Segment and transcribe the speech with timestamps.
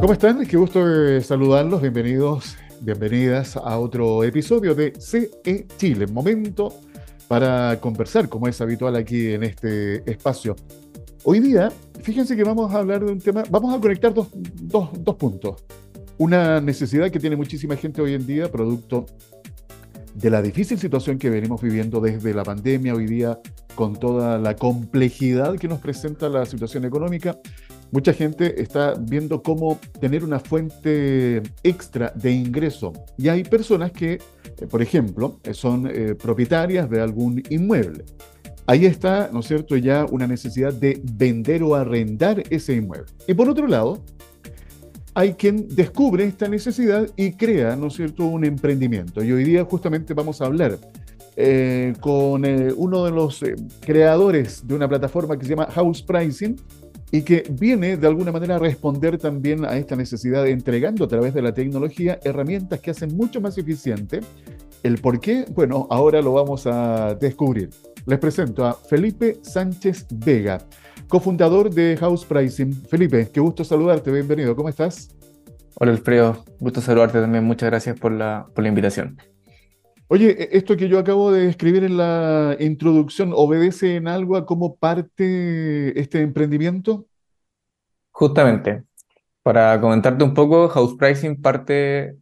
[0.00, 0.46] ¿Cómo están?
[0.46, 1.82] Qué gusto eh, saludarlos.
[1.82, 6.06] Bienvenidos, bienvenidas a otro episodio de CE Chile.
[6.06, 6.72] Momento
[7.28, 10.56] para conversar, como es habitual aquí en este espacio.
[11.22, 11.70] Hoy día,
[12.02, 15.64] fíjense que vamos a hablar de un tema, vamos a conectar dos, dos, dos puntos.
[16.16, 19.04] Una necesidad que tiene muchísima gente hoy en día, producto
[20.14, 23.38] de la difícil situación que venimos viviendo desde la pandemia hoy día,
[23.74, 27.38] con toda la complejidad que nos presenta la situación económica,
[27.92, 32.92] mucha gente está viendo cómo tener una fuente extra de ingreso.
[33.18, 38.04] Y hay personas que, eh, por ejemplo, eh, son eh, propietarias de algún inmueble.
[38.66, 43.10] Ahí está, ¿no es cierto?, ya una necesidad de vender o arrendar ese inmueble.
[43.26, 44.04] Y por otro lado,
[45.14, 49.24] hay quien descubre esta necesidad y crea, ¿no es cierto?, un emprendimiento.
[49.24, 50.78] Y hoy día justamente vamos a hablar
[52.00, 53.42] con uno de los
[53.80, 56.54] creadores de una plataforma que se llama House Pricing
[57.12, 61.34] y que viene de alguna manera a responder también a esta necesidad, entregando a través
[61.34, 64.20] de la tecnología herramientas que hacen mucho más eficiente.
[64.82, 67.70] El por qué, bueno, ahora lo vamos a descubrir.
[68.06, 70.58] Les presento a Felipe Sánchez Vega
[71.10, 72.72] cofundador de House Pricing.
[72.88, 75.10] Felipe, qué gusto saludarte, bienvenido, ¿cómo estás?
[75.74, 79.18] Hola Alfredo, gusto saludarte también, muchas gracias por la, por la invitación.
[80.12, 84.44] Oye, e, esto que yo acabo de escribir en la introducción, ¿obedece en algo a
[84.44, 87.06] cómo parte este emprendimiento?
[88.10, 88.82] Justamente,
[89.44, 92.16] para comentarte un poco, House Pricing parte,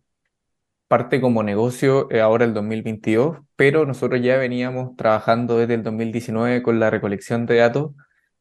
[0.87, 6.63] parte como negocio eh, ahora el 2022, pero nosotros ya veníamos trabajando desde el 2019
[6.63, 7.93] con la recolección de datos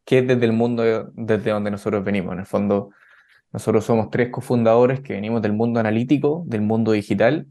[0.03, 0.83] que es desde el mundo
[1.15, 2.33] desde donde nosotros venimos.
[2.33, 2.91] En el fondo,
[3.53, 7.47] nosotros somos tres cofundadores que venimos del mundo analítico, del mundo digital,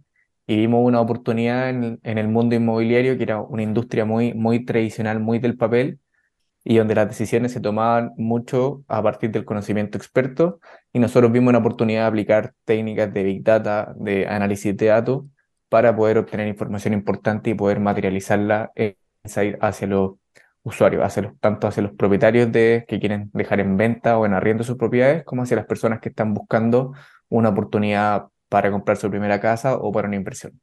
[0.47, 5.21] y vimos una oportunidad en, el mundo inmobiliario, que era una industria muy, muy tradicional,
[5.21, 5.99] muy del papel,
[6.65, 10.61] y donde las decisiones se tomaban mucho a partir del conocimiento experto,
[10.93, 15.25] y nosotros vimos una oportunidad de aplicar técnicas de Big Data, de análisis de datos,
[15.69, 18.73] para poder obtener información importante y poder materializarla
[19.61, 20.13] hacia los
[20.63, 24.63] usuarios, hacia tanto hacia los propietarios de, que quieren dejar en venta o en arriendo
[24.65, 26.93] sus propiedades, como hacia las personas que están buscando
[27.29, 30.61] una oportunidad para comprar su primera casa o para una inversión.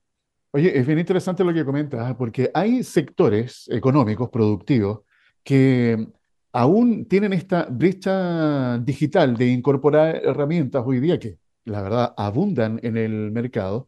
[0.51, 2.17] Oye, es bien interesante lo que comentas, ¿ah?
[2.17, 5.01] porque hay sectores económicos, productivos,
[5.43, 6.07] que
[6.51, 12.97] aún tienen esta brecha digital de incorporar herramientas hoy día que, la verdad, abundan en
[12.97, 13.87] el mercado,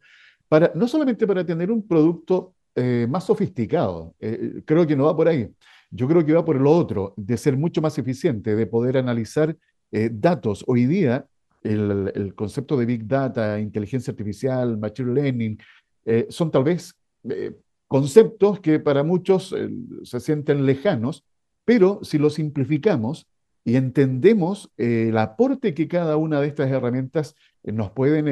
[0.50, 5.16] para, no solamente para tener un producto eh, más sofisticado, eh, creo que no va
[5.16, 5.48] por ahí,
[5.92, 9.56] yo creo que va por lo otro, de ser mucho más eficiente, de poder analizar
[9.92, 10.64] eh, datos.
[10.68, 11.26] Hoy día,
[11.66, 15.58] el, concepto de Big Data, inteligencia artificial, Machine Learning,
[16.06, 16.94] eh, son tal vez
[17.30, 17.56] eh,
[17.88, 19.56] conceptos que para muchos
[20.04, 21.24] se sienten lejanos,
[21.64, 23.28] pero si lo simplificamos
[23.64, 28.28] y entendemos el aporte que cada una de estas herramientas nos pueden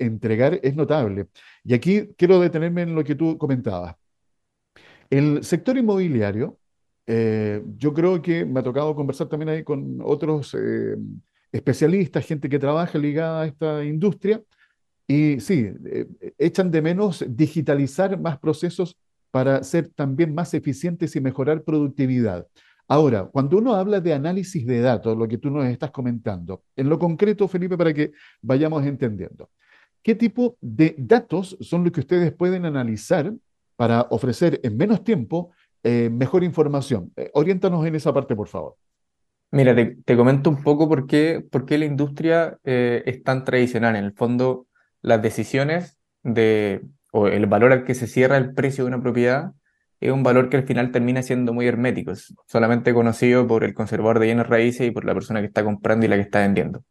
[0.00, 1.28] entregar, es notable.
[1.62, 3.94] Y aquí quiero detenerme en lo que tú comentabas.
[5.08, 6.58] El sector inmobiliario
[7.06, 10.96] eh, yo creo que me ha tocado conversar también ahí con otros eh,
[11.52, 14.42] especialistas, gente que trabaja ligada a esta industria,
[15.06, 16.06] y sí, eh,
[16.38, 18.96] echan de menos digitalizar más procesos
[19.30, 22.46] para ser también más eficientes y mejorar productividad.
[22.88, 26.88] Ahora, cuando uno habla de análisis de datos, lo que tú nos estás comentando, en
[26.88, 29.50] lo concreto, Felipe, para que vayamos entendiendo,
[30.02, 33.32] ¿qué tipo de datos son los que ustedes pueden analizar
[33.76, 35.52] para ofrecer en menos tiempo
[35.82, 37.12] eh, mejor información.
[37.16, 38.76] Eh, oriéntanos en esa parte, por favor.
[39.52, 43.96] Mira, te, comento un poco por qué, por qué la industria eh, es tan tradicional.
[43.96, 44.66] En el fondo,
[45.02, 46.80] las decisiones de,
[47.12, 49.52] o el valor al que se cierra el precio de una propiedad
[50.00, 52.14] es un valor que al final termina siendo muy hermético,
[52.46, 56.06] solamente conocido por el conservador de bienes raíces y por la persona que está comprando
[56.06, 56.84] y la que está vendiendo.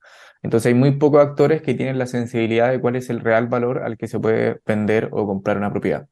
[0.44, 3.84] Entonces hay muy pocos actores que tienen la sensibilidad de cuál es el real valor
[3.84, 6.08] al que se puede vender o comprar una propiedad.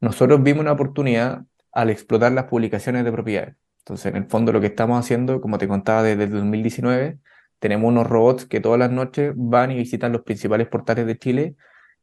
[0.00, 3.56] Nosotros vimos una oportunidad al explotar las publicaciones de propiedades.
[3.84, 7.18] Entonces, en el fondo lo que estamos haciendo, como te contaba desde el 2019,
[7.58, 11.56] tenemos unos robots que todas las noches van y visitan los principales portales de Chile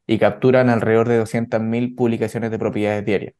[0.07, 3.33] y capturan alrededor de 200.000 publicaciones de propiedades diarias.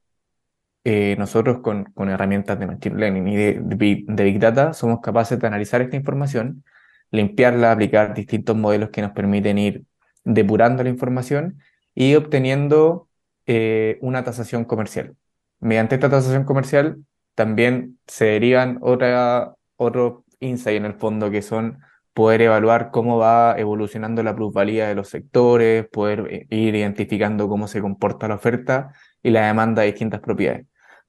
[0.85, 5.37] Eh, nosotros con, con, herramientas de Machine Learning y de, de, Big Data somos capaces
[5.39, 6.63] de analizar esta información,
[7.11, 9.83] limpiarla, aplicar distintos modelos que nos permiten ir
[10.23, 11.59] depurando la información
[11.93, 13.09] y obteniendo
[13.45, 15.15] eh, una tasación comercial
[15.59, 17.03] mediante esta tasación comercial
[17.39, 21.79] también se derivan otra, otros insights en el fondo que son
[22.13, 27.69] poder evaluar cómo va evolucionando la plusvalía de los sectores, poder eh, ir identificando cómo
[27.69, 28.91] se comporta la oferta
[29.23, 30.65] y la demanda de distintas propiedades.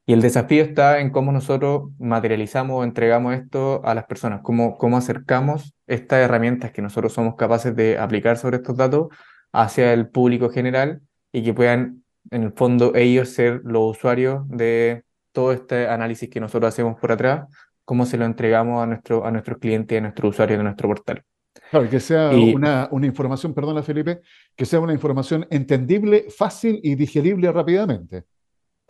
[0.07, 4.79] Y el desafío está en cómo nosotros materializamos o entregamos esto a las personas, cómo,
[4.79, 9.09] cómo acercamos estas herramientas que nosotros somos capaces de aplicar sobre estos datos
[9.51, 11.01] hacia el público general
[11.33, 16.41] y que puedan, en el fondo, ellos ser los usuarios de todo este análisis que
[16.41, 17.49] nosotros hacemos por atrás,
[17.85, 20.89] cómo se lo entregamos a, nuestro, a nuestros clientes y a nuestros usuarios de nuestro
[20.89, 21.25] portal.
[21.71, 24.21] Claro, que sea una, una, información, perdona Felipe,
[24.57, 28.25] que sea una información entendible, fácil y digerible rápidamente.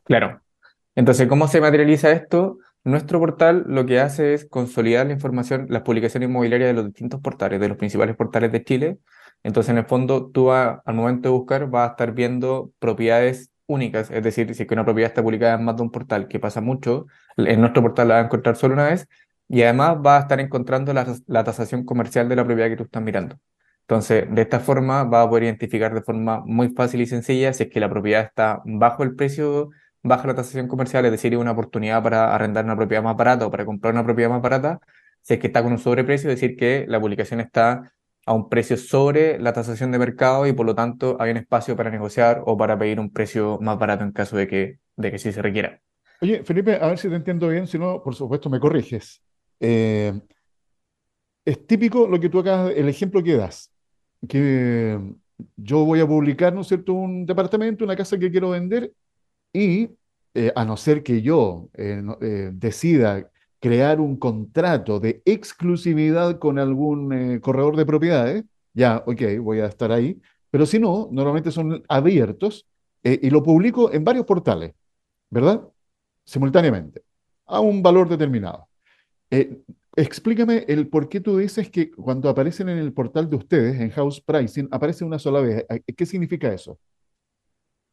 [0.04, 0.40] Claro.
[0.94, 2.58] Entonces, ¿cómo se materializa esto?
[2.84, 7.20] Nuestro portal lo que hace es consolidar la información, las publicaciones inmobiliarias de los distintos
[7.20, 8.98] portales, de los principales portales de Chile.
[9.42, 14.10] Entonces, en el fondo, tú al momento de buscar vas a estar viendo propiedades únicas,
[14.10, 16.38] es decir, si es que una propiedad está publicada en más de un portal, que
[16.40, 17.06] pasa mucho,
[17.36, 19.08] en nuestro portal la vas a encontrar solo una vez,
[19.48, 22.84] y además vas a estar encontrando la, la tasación comercial de la propiedad que tú
[22.84, 23.38] estás mirando.
[23.82, 27.64] Entonces, de esta forma vas a poder identificar de forma muy fácil y sencilla si
[27.64, 29.70] es que la propiedad está bajo el precio
[30.02, 33.50] baja la tasación comercial, es decir, una oportunidad para arrendar una propiedad más barata o
[33.50, 34.80] para comprar una propiedad más barata,
[35.22, 37.92] si es que está con un sobreprecio, es decir, que la publicación está
[38.30, 41.74] a un precio sobre la tasación de mercado y por lo tanto hay un espacio
[41.74, 45.18] para negociar o para pedir un precio más barato en caso de que, de que
[45.18, 45.80] sí se requiera.
[46.20, 49.20] Oye, Felipe, a ver si te entiendo bien, si no, por supuesto, me corriges.
[49.58, 50.12] Eh,
[51.44, 53.72] es típico lo que tú acabas, el ejemplo que das,
[54.28, 54.96] que
[55.56, 58.92] yo voy a publicar, ¿no es cierto?, un departamento, una casa que quiero vender
[59.52, 59.90] y
[60.34, 63.28] eh, a no ser que yo eh, eh, decida
[63.60, 69.92] crear un contrato de exclusividad con algún corredor de propiedades, ya, ok, voy a estar
[69.92, 70.20] ahí,
[70.50, 72.66] pero si no, normalmente son abiertos
[73.02, 74.72] y lo publico en varios portales,
[75.30, 75.62] ¿verdad?
[76.24, 77.02] Simultáneamente,
[77.46, 78.68] a un valor determinado.
[79.96, 83.90] explícame el por qué tú dices que cuando aparecen en el portal de ustedes, en
[83.90, 85.66] House Pricing, aparece una sola vez.
[85.96, 86.78] ¿Qué significa eso?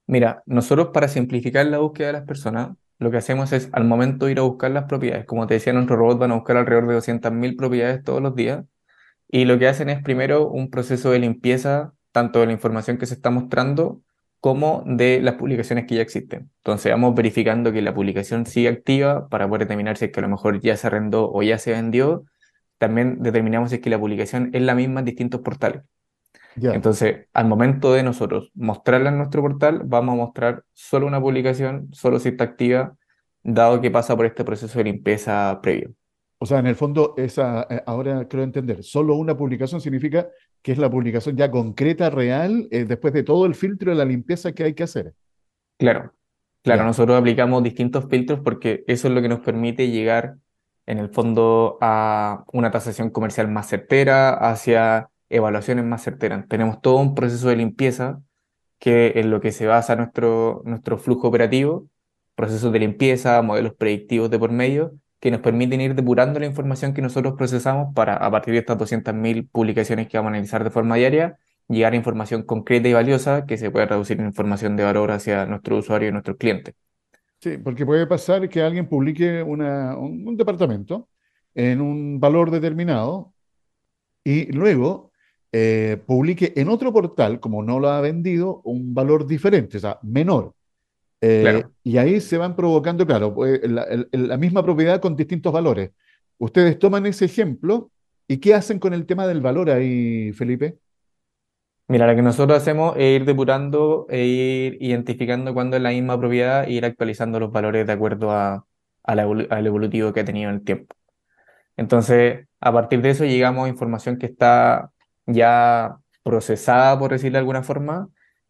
[0.07, 4.29] Mira, nosotros para simplificar la búsqueda de las personas, lo que hacemos es al momento
[4.29, 5.25] ir a buscar las propiedades.
[5.25, 8.65] Como te decía, nuestro robot van a buscar alrededor de 200.000 propiedades todos los días.
[9.29, 13.05] Y lo que hacen es primero un proceso de limpieza, tanto de la información que
[13.05, 14.01] se está mostrando
[14.39, 16.51] como de las publicaciones que ya existen.
[16.57, 20.23] Entonces vamos verificando que la publicación sigue activa para poder determinar si es que a
[20.23, 22.25] lo mejor ya se arrendó o ya se vendió.
[22.77, 25.83] También determinamos si es que la publicación es la misma en distintos portales.
[26.61, 31.89] Entonces, al momento de nosotros mostrarla en nuestro portal, vamos a mostrar solo una publicación,
[31.91, 32.95] solo si está activa,
[33.43, 35.93] dado que pasa por este proceso de limpieza previo.
[36.39, 40.27] O sea, en el fondo, esa, eh, ahora creo entender, solo una publicación significa
[40.61, 44.05] que es la publicación ya concreta, real, eh, después de todo el filtro de la
[44.05, 45.13] limpieza que hay que hacer.
[45.77, 46.13] Claro,
[46.63, 50.35] claro, nosotros aplicamos distintos filtros porque eso es lo que nos permite llegar,
[50.85, 56.47] en el fondo, a una tasación comercial más certera, hacia evaluaciones más certeras.
[56.47, 58.21] Tenemos todo un proceso de limpieza
[58.79, 61.87] que en lo que se basa nuestro, nuestro flujo operativo,
[62.35, 66.93] procesos de limpieza, modelos predictivos de por medio, que nos permiten ir depurando la información
[66.93, 70.69] que nosotros procesamos para, a partir de estas 200.000 publicaciones que vamos a analizar de
[70.69, 71.37] forma diaria,
[71.67, 75.45] llegar a información concreta y valiosa que se puede reducir en información de valor hacia
[75.45, 76.75] nuestro usuario y nuestros clientes.
[77.39, 81.09] Sí, porque puede pasar que alguien publique una, un departamento
[81.55, 83.33] en un valor determinado
[84.23, 85.06] y luego
[85.51, 89.99] eh, publique en otro portal, como no lo ha vendido, un valor diferente, o sea,
[90.03, 90.53] menor.
[91.21, 95.91] Eh, y ahí se van provocando, claro, pues, la, misma propiedad con distintos valores.
[96.37, 97.91] Ustedes toman ese ejemplo
[98.27, 100.77] y ¿qué hacen con el tema del valor ahí, Felipe?
[101.87, 106.19] Mira, lo que nosotros hacemos es ir depurando e ir identificando cuándo es la misma
[106.19, 108.65] propiedad e ir actualizando los valores de acuerdo a,
[109.03, 110.95] al evolutivo que ha tenido en el tiempo.
[111.77, 114.91] Entonces, a partir de eso llegamos a información que está
[115.27, 118.09] ya procesada, por decirlo de alguna forma,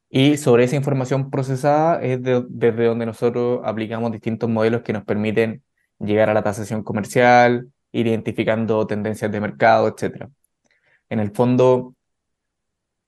[0.09, 5.63] y sobre esa información procesada es desde donde nosotros aplicamos distintos modelos que nos permiten
[5.99, 10.29] llegar a la tasación comercial, identificando tendencias de mercado, etc.
[11.09, 11.95] En el fondo,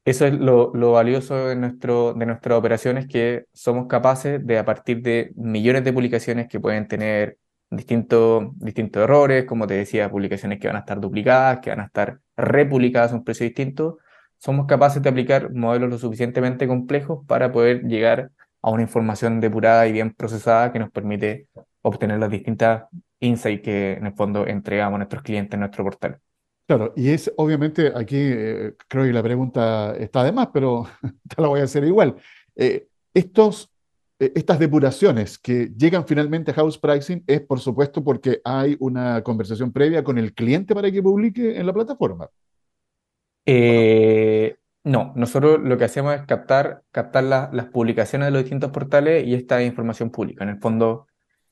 [0.06, 5.02] eso es lo, valioso de, nuestro, de nuestras operaciones, que somos capaces de, a partir
[5.02, 7.38] de millones de publicaciones que pueden tener
[7.70, 11.86] distintos, distintos errores, como te decía, publicaciones que van a estar duplicadas, que van a
[11.86, 14.00] estar republicadas a un precio distinto,
[14.38, 19.88] somos capaces de aplicar modelos lo suficientemente complejos para poder llegar a una información depurada
[19.88, 21.48] y bien procesada que nos permite
[21.82, 22.84] obtener las distintas
[23.20, 26.20] insights que en el fondo entregamos a nuestros clientes en nuestro portal.
[26.68, 30.86] Claro, y es obviamente aquí, eh, creo que la pregunta está de más, pero
[31.28, 32.16] te la voy a hacer igual.
[32.56, 33.72] Eh, estos
[34.20, 39.72] estas depuraciones que llegan finalmente a house pricing es, por supuesto, porque hay una conversación
[39.72, 42.30] previa con el cliente para que publique en la plataforma.
[43.46, 49.26] Eh, no, nosotros lo que hacemos es captar, captar las publicaciones de los distintos portales
[49.26, 50.44] y esta información pública.
[50.44, 51.08] En el fondo,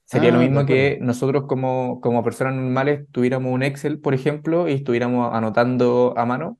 [0.07, 4.13] Sería lo Ah, de mismo que nosotros como, como personas normales tuviéramos un Excel, por
[4.13, 6.59] ejemplo, y estuviéramos anotando a mano.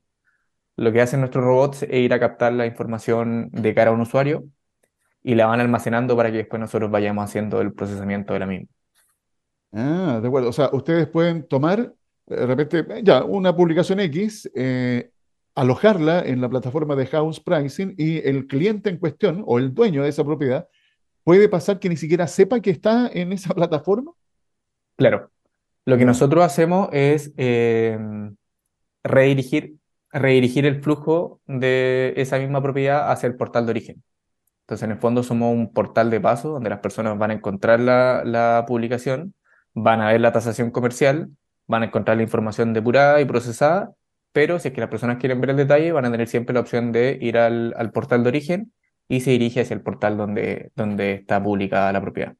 [0.76, 4.02] Lo que hacen nuestros robots es ir a captar la información de cara a un
[4.02, 4.44] usuario
[5.22, 8.68] y la van almacenando para que después nosotros vayamos haciendo el procesamiento de la misma.
[9.72, 10.48] Ah, de acuerdo.
[10.48, 11.92] O sea, ustedes pueden tomar,
[12.26, 15.10] eh, de repente, eh, ya, una publicación X, eh,
[15.54, 20.02] alojarla en la plataforma de House Pricing y el cliente en cuestión o el dueño
[20.04, 20.68] de esa propiedad
[21.24, 24.12] puede pasar que ni siquiera sepa que está en esa plataforma.
[24.96, 25.30] Claro,
[25.84, 27.98] lo que Ya, nosotros hacemos es eh,
[29.04, 29.76] redirigir,
[30.10, 34.02] redirigir el flujo de esa misma propiedad hacia el portal de origen.
[34.68, 37.80] Entonces, en el fondo somos un portal de paso donde las personas van a encontrar
[37.80, 39.32] la, publicación,
[39.72, 41.30] van a ver la tasación comercial,
[41.66, 43.94] van a encontrar la información depurada y procesada,
[44.32, 46.60] pero si es que las personas quieren ver el detalle, van a tener siempre la
[46.60, 48.72] opción de ir al, al portal de origen
[49.08, 52.36] y se dirige hacia el portal donde, donde está publicada la propiedad.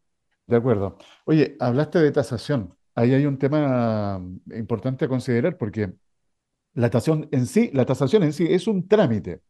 [0.46, 0.98] de acuerdo.
[1.24, 2.76] Oye, hablaste de tasación.
[2.94, 4.20] Ahí hay un tema
[4.54, 5.94] importante a considerar porque
[6.74, 9.40] la tasación en sí, la tasación en sí es un trámite.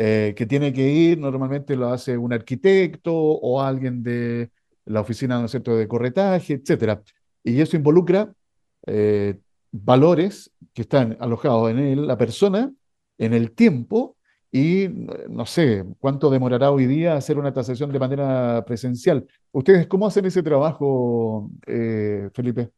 [0.00, 4.48] Eh, que tiene que ir, normalmente lo hace un arquitecto o alguien de
[4.84, 7.02] la oficina, ¿no es de corretaje, etcétera.
[7.42, 8.32] Y eso involucra
[8.86, 9.40] eh,
[9.72, 12.72] valores que están alojados en la persona,
[13.18, 14.16] en el tiempo
[14.52, 14.86] y
[15.28, 19.26] no sé cuánto demorará hoy día hacer una tasación de manera presencial.
[19.50, 22.70] ¿Ustedes cómo hacen ese trabajo, eh, Felipe?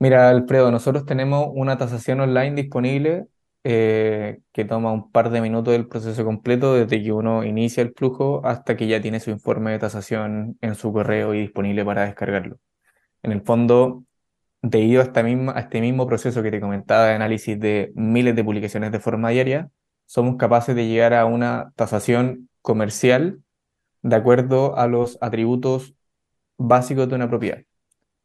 [0.00, 3.28] Mira, Alfredo, nosotros tenemos una tasación online disponible
[3.64, 7.94] eh, que toma un par de minutos del proceso completo desde que uno inicia el
[7.94, 12.04] flujo hasta que ya tiene su informe de tasación en su correo y disponible para
[12.04, 12.58] descargarlo.
[13.22, 14.04] En el fondo,
[14.62, 18.36] debido a, esta misma, a este mismo proceso que te comentaba de análisis de miles
[18.36, 19.70] de publicaciones de forma diaria,
[20.06, 23.40] somos capaces de llegar a una tasación comercial
[24.02, 25.94] de acuerdo a los atributos
[26.58, 27.62] básicos de una propiedad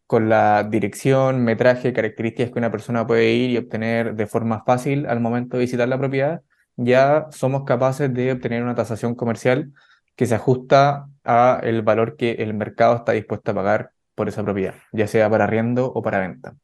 [0.10, 5.06] con la dirección, metraje, características que una persona puede ir y obtener de forma fácil
[5.06, 6.42] al momento de visitar la propiedad,
[6.78, 9.72] ya somos capaces de obtener una tasación comercial
[10.16, 14.44] que se ajusta a el valor que el mercado está dispuesto a pagar por esa
[14.44, 16.56] propiedad, ya sea para arriendo o para venta.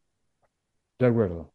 [0.98, 1.54] De acuerdo.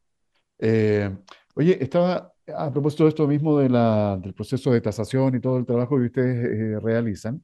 [0.60, 1.10] Eh,
[1.56, 5.96] oye, estaba a propósito de esto mismo del proceso de tasación y todo el trabajo
[5.96, 7.42] que ustedes eh, realizan.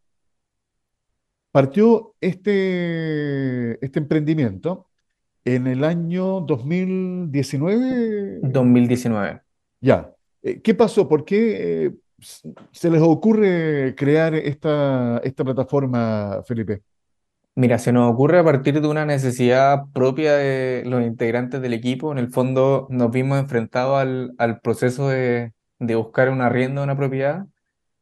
[1.56, 4.90] Partió este, este emprendimiento
[5.42, 8.40] en el año 2019.
[8.42, 9.40] 2019.
[9.80, 10.12] Ya.
[10.42, 11.08] Eh, ¿qué pasó?
[11.08, 11.94] ¿Por qué eh,
[12.72, 16.82] se les ocurre crear esta, esta plataforma, Felipe?
[17.54, 22.12] Mira, se nos ocurre a partir de una necesidad propia de los integrantes del equipo.
[22.12, 26.84] En el fondo nos vimos enfrentados al, al proceso de, de buscar un arriendo de
[26.84, 27.46] una propiedad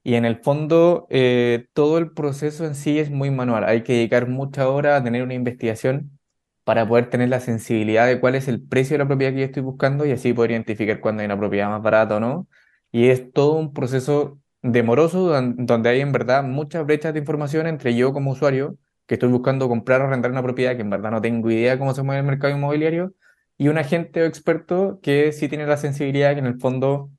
[0.05, 3.65] y en el fondo eh, todo el proceso en sí es muy manual.
[3.65, 6.21] Hay que dedicar mucha hora a tener una investigación
[6.65, 9.45] para poder tener la sensibilidad de cuál es el precio de la propiedad que yo
[9.47, 12.49] estoy buscando y así poder identificar cuándo hay una propiedad más barata o no.
[12.93, 17.67] Y es todo un proceso demoroso don- donde hay en verdad muchas brechas de información
[17.67, 21.11] entre yo como usuario que estoy buscando comprar o arrendar una propiedad que en verdad
[21.11, 23.15] no tengo idea cómo se mueve el mercado inmobiliario
[23.59, 27.11] y un agente o experto que sí tiene la sensibilidad que en el fondo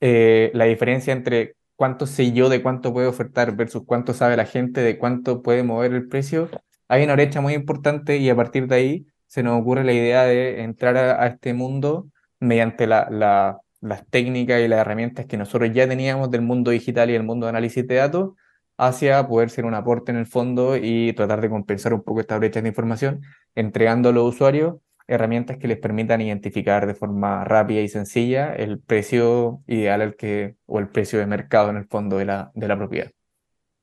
[0.00, 4.46] eh, la diferencia entre cuánto sé yo de cuánto puede ofertar versus cuánto sabe la
[4.46, 6.50] gente de cuánto puede mover el precio,
[6.88, 10.24] hay una brecha muy importante y a partir de ahí se nos ocurre la idea
[10.24, 12.08] de entrar a, este mundo
[12.40, 17.10] mediante la, la- las técnicas y las herramientas que nosotros ya teníamos del mundo digital
[17.10, 18.32] y el mundo de análisis de datos
[18.76, 22.38] hacia poder ser un aporte en el fondo y tratar de compensar un poco esta
[22.38, 23.22] brecha de información,
[23.54, 24.76] entregando a los usuarios
[25.08, 30.56] herramientas que les permitan identificar de forma rápida y sencilla el precio ideal al que,
[30.66, 33.10] o el precio de mercado en el fondo de la, de la propiedad.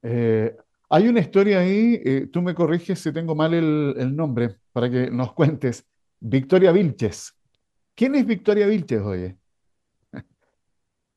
[0.03, 0.55] Eh,
[0.89, 4.89] hay una historia ahí, eh, tú me corriges si tengo mal el, el nombre, para
[4.89, 5.85] que nos cuentes.
[6.19, 7.33] Victoria Vilches.
[7.95, 9.37] ¿Quién es Victoria Vilches, oye?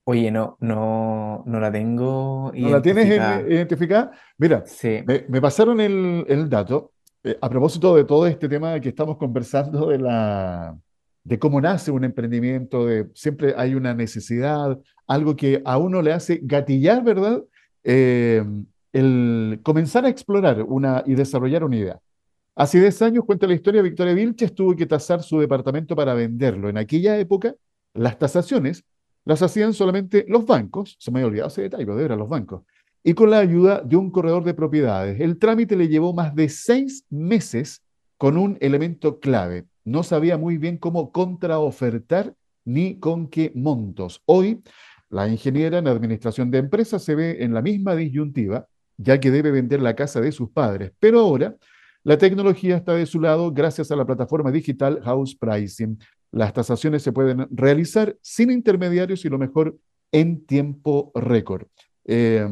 [0.05, 3.41] Oye, no, no, no la tengo ¿No la tienes en- identificada.
[3.51, 4.13] identificada?
[4.39, 6.95] Mira, Sí, me, me pasaron el, el dato
[7.29, 10.77] eh, a propósito de todo este tema que estamos conversando de la,
[11.25, 16.13] de cómo nace un emprendimiento, de siempre hay una necesidad, algo que a uno le
[16.13, 17.43] hace gatillar, ¿verdad?
[17.85, 18.43] Eh,
[18.93, 22.01] el comenzar a explorar una, y desarrollar una idea.
[22.55, 26.69] Hace 10 años, cuenta la historia, Victoria Vilches tuvo que tasar su departamento para venderlo.
[26.69, 27.55] En aquella época,
[27.95, 28.85] las tasaciones
[29.25, 32.29] las hacían solamente los bancos, se me había olvidado ese detalle, pero de verdad, los
[32.29, 32.63] bancos,
[33.09, 35.19] y con la ayuda de un corredor de propiedades.
[35.19, 37.83] El trámite le llevó más de seis meses
[38.19, 39.65] con un elemento clave.
[39.83, 42.35] No sabía muy bien cómo contraofertar
[42.67, 44.21] ni con qué montos.
[44.27, 44.61] Hoy,
[45.09, 48.67] la ingeniera en administración de empresas se ve en la misma disyuntiva,
[48.99, 51.57] ya que debe vender la casa de sus padres, pero ahora
[52.05, 55.99] La tecnología está de su lado gracias a la plataforma digital House Pricing.
[56.31, 59.79] Las tasaciones se pueden realizar sin intermediarios y lo mejor
[60.13, 61.69] en tiempo récord.
[62.05, 62.47] Eh,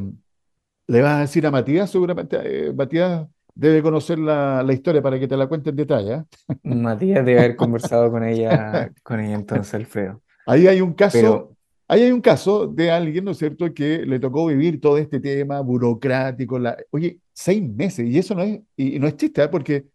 [0.88, 5.26] le vas a decir a Matías, seguramente, eh, Matías debe conocer la, historia para que
[5.26, 6.14] te la cuente en detalle.
[6.14, 6.54] ¿eh?
[6.62, 10.22] Matías debe haber conversado con ella, con ella entonces, Alfredo.
[10.46, 11.56] Ahí hay un caso,
[11.88, 15.18] ahí hay un caso de alguien, ¿no es cierto?, que le tocó vivir todo este
[15.18, 16.58] tema burocrático.
[16.58, 19.48] La, oye, seis meses, y eso no es, y, no es chiste, ¿eh?
[19.48, 19.86] porque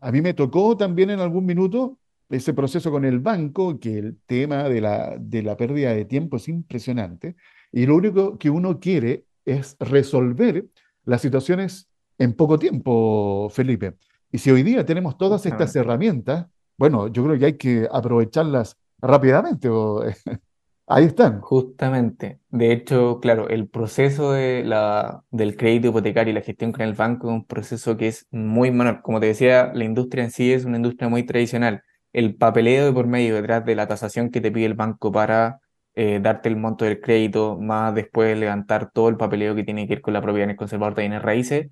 [0.00, 4.18] a mí me tocó también en algún minuto ese proceso con el banco, que el
[4.26, 7.36] tema de la, de la pérdida de tiempo es impresionante,
[7.72, 10.66] y lo único que uno quiere es resolver
[11.04, 11.88] las situaciones
[12.18, 13.96] en poco tiempo, Felipe.
[14.30, 18.76] Y si hoy día tenemos todas estas herramientas, bueno, yo creo que hay que aprovecharlas
[19.00, 19.68] rápidamente.
[20.90, 21.40] Ahí están.
[21.42, 22.40] Justamente.
[22.48, 26.94] De hecho, claro, el proceso de la, del crédito hipotecario y la gestión con el
[26.94, 29.02] banco es un proceso que es muy manual.
[29.02, 31.82] Como te decía, la industria en sí es una industria muy tradicional.
[32.12, 35.60] El papeleo de por medio detrás de la tasación que te pide el banco para
[36.00, 39.94] eh, darte el monto del crédito, más después levantar todo el papeleo que tiene que
[39.94, 41.70] ir con la propiedad en el conservador de bienes raíces,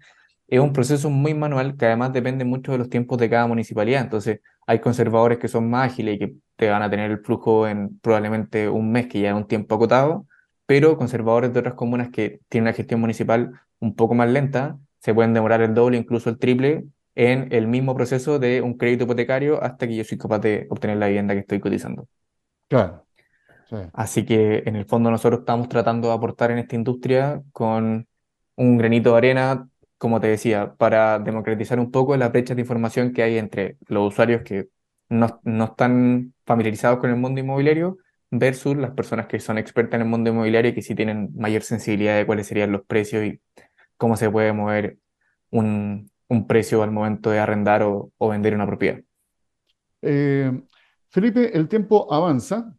[0.48, 4.02] es un proceso muy manual que además depende mucho de los tiempos de cada municipalidad.
[4.02, 7.68] Entonces, hay conservadores que son más ágiles y que te van a tener el flujo
[7.68, 10.26] en probablemente un mes, que ya es un tiempo acotado,
[10.66, 15.14] pero conservadores de otras comunas que tienen una gestión municipal un poco más lenta, se
[15.14, 19.62] pueden demorar el doble, incluso el triple, en el mismo proceso de un crédito hipotecario
[19.62, 22.08] hasta que yo soy capaz de obtener la vivienda que estoy cotizando.
[22.68, 23.05] Claro.
[23.92, 28.06] Así que en el fondo nosotros estamos tratando de aportar en esta industria con
[28.56, 29.68] un granito de arena,
[29.98, 34.12] como te decía, para democratizar un poco la brecha de información que hay entre los
[34.12, 34.68] usuarios que
[35.08, 37.98] no, no están familiarizados con el mundo inmobiliario
[38.30, 41.62] versus las personas que son expertas en el mundo inmobiliario y que sí tienen mayor
[41.62, 43.40] sensibilidad de cuáles serían los precios y
[43.96, 44.98] cómo se puede mover
[45.50, 49.00] un, un precio al momento de arrendar o, o vender una propiedad.
[50.02, 50.52] Eh,
[51.08, 52.74] Felipe, el tiempo avanza,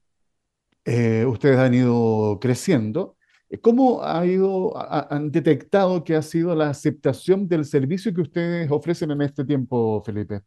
[0.88, 3.18] eh, ustedes han ido creciendo.
[3.62, 9.12] ¿Cómo ha ido, han detectado que ha sido la aceptación del servicio que ustedes ofrecen
[9.12, 10.42] en este tiempo, Felipe?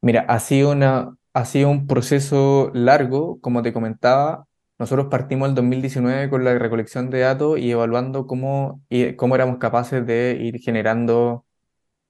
[0.00, 4.46] Mira, ha sido, una, ha sido un proceso largo, como te comentaba.
[4.78, 8.82] Nosotros partimos el 2019 con la recolección de datos y evaluando cómo,
[9.16, 11.44] cómo éramos capaces de ir generando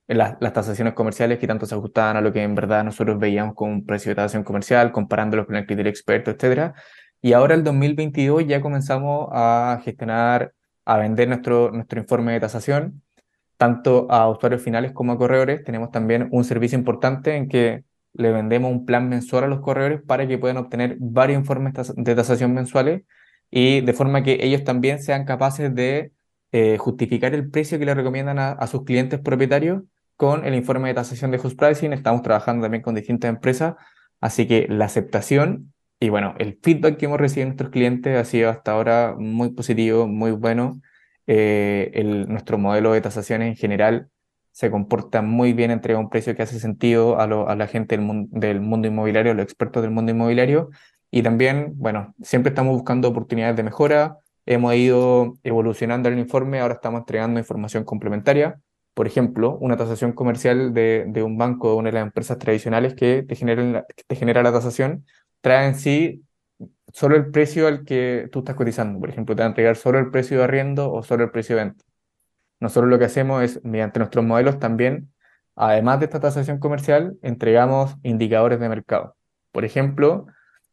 [0.06, 3.54] las, las tasaciones comerciales que tanto se ajustaban a lo que en verdad nosotros veíamos
[3.54, 6.74] como un precio de tasación comercial, comparándolos con el criterio experto, etcétera.
[7.20, 10.54] Y ahora el 2022 ya comenzamos a gestionar,
[10.84, 13.02] a vender nuestro, nuestro informe de tasación,
[13.56, 15.64] tanto a usuarios finales como a corredores.
[15.64, 20.00] Tenemos también un servicio importante en que le vendemos un plan mensual a los corredores
[20.02, 23.02] para que puedan obtener varios informes de tasación mensuales
[23.50, 26.12] y de forma que ellos también sean capaces de
[26.52, 29.82] eh, justificar el precio que le recomiendan a, a, sus clientes propietarios
[30.16, 31.92] con el informe de tasación de Host Pricing.
[31.92, 33.74] Estamos trabajando también con distintas empresas,
[34.20, 38.24] así que la aceptación y bueno, el feedback que hemos recibido de nuestros clientes ha
[38.24, 40.80] sido hasta ahora muy positivo, muy bueno.
[41.26, 44.08] Eh, nuestro modelo de tasaciones en general
[44.52, 48.04] se comporta muy bien, entrega un precio que hace sentido a, a la gente del,
[48.04, 50.70] mundo, del mundo inmobiliario, a los expertos del mundo inmobiliario.
[51.10, 54.18] Y también, bueno, siempre estamos buscando oportunidades de mejora.
[54.46, 58.60] Hemos ido evolucionando el informe, ahora estamos entregando información complementaria.
[58.94, 62.94] Por ejemplo, una tasación comercial de, de un banco, de una de las empresas tradicionales
[62.94, 65.04] que te, generan que te genera la tasación,
[65.40, 66.24] trae en sí
[66.92, 68.98] solo el precio al que tú estás cotizando.
[69.00, 71.56] Por ejemplo, te va a entregar solo el precio de arriendo o solo el precio
[71.56, 71.84] de venta.
[72.60, 75.12] Nosotros lo que hacemos es, mediante nuestros modelos también,
[75.54, 79.16] además de esta tasación comercial, entregamos indicadores de mercado.
[79.52, 80.26] Por ejemplo,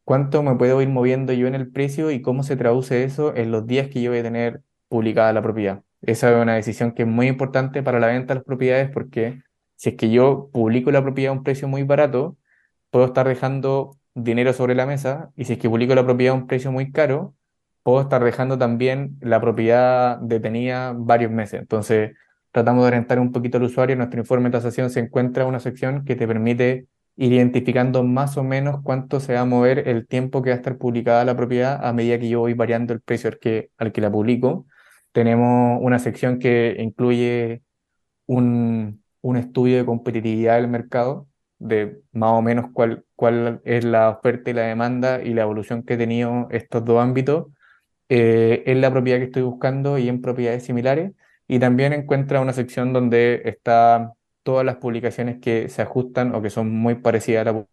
[0.04, 3.52] cuánto me puedo ir moviendo yo en el precio y cómo se traduce eso en
[3.52, 5.84] los días que yo voy a tener publicada la propiedad.
[6.02, 9.42] Esa es una decisión que es muy importante para la venta de las propiedades porque
[9.76, 12.38] si es que yo publico la propiedad a un precio muy barato,
[12.92, 16.38] puedo estar dejando dinero sobre la mesa y si es que publico la propiedad a
[16.38, 17.36] un precio muy caro,
[17.84, 21.62] puedo estar dejando también la propiedad detenida varios meses.
[21.62, 22.14] Entonces,
[22.52, 23.96] tratamos de orientar un poquito al usuario.
[23.96, 28.44] Nuestro informe de tasación se encuentra una sección que te permite ir identificando más o
[28.44, 31.86] menos cuánto se va a mover el tiempo que va a estar publicada la propiedad
[31.86, 34.66] a medida que yo voy variando el precio al que, al que la publico.
[35.12, 37.62] Tenemos una sección que incluye
[38.26, 41.28] un, un estudio de competitividad del mercado
[41.60, 45.84] de más o menos cuál, cuál es la oferta y la demanda y la evolución
[45.84, 47.48] que he tenido estos dos ámbitos
[48.10, 51.14] eh, en la propiedad que estoy buscando y en propiedades similares.
[51.48, 54.14] Y también encuentra una sección donde está
[54.44, 57.66] todas las publicaciones que se ajustan o que son muy parecidas a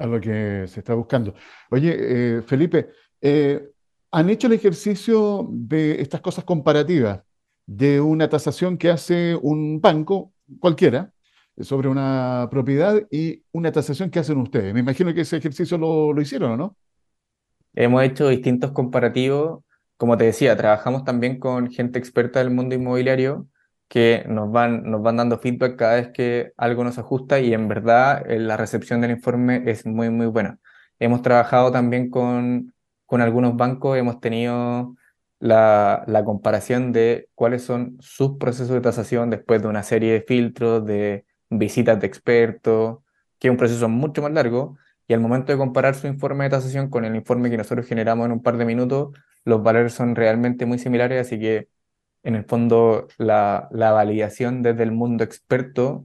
[0.00, 1.34] a lo que se está buscando.
[1.70, 2.90] Oye, eh, Felipe,
[3.20, 3.68] eh,
[4.12, 7.20] ¿han hecho el ejercicio de estas cosas comparativas?
[7.68, 11.12] de una tasación que hace un banco cualquiera
[11.60, 14.74] sobre una propiedad y una tasación que hacen ustedes.
[14.74, 16.76] Me imagino que ese ejercicio lo, lo hicieron, ¿o no?
[17.74, 19.62] Hemos hecho distintos comparativos.
[19.96, 23.46] Como te decía, trabajamos también con gente experta del mundo inmobiliario
[23.88, 27.68] que nos van, nos van dando feedback cada vez que algo nos ajusta y en
[27.68, 30.58] verdad eh, la recepción del informe es muy, muy buena.
[30.98, 32.74] Hemos trabajado también con,
[33.06, 34.94] con algunos bancos, hemos tenido
[35.40, 40.22] la, la, comparación de cuáles son sus procesos de tasación después de una serie de
[40.22, 42.98] filtros, de visitas de expertos,
[43.38, 46.50] que es un proceso mucho más largo, y al momento de comparar su informe de
[46.50, 50.14] tasación con el informe que nosotros generamos en un par de minutos, los valores son
[50.14, 51.68] realmente muy similares, así que
[52.22, 56.04] en el fondo la, la validación desde el mundo experto,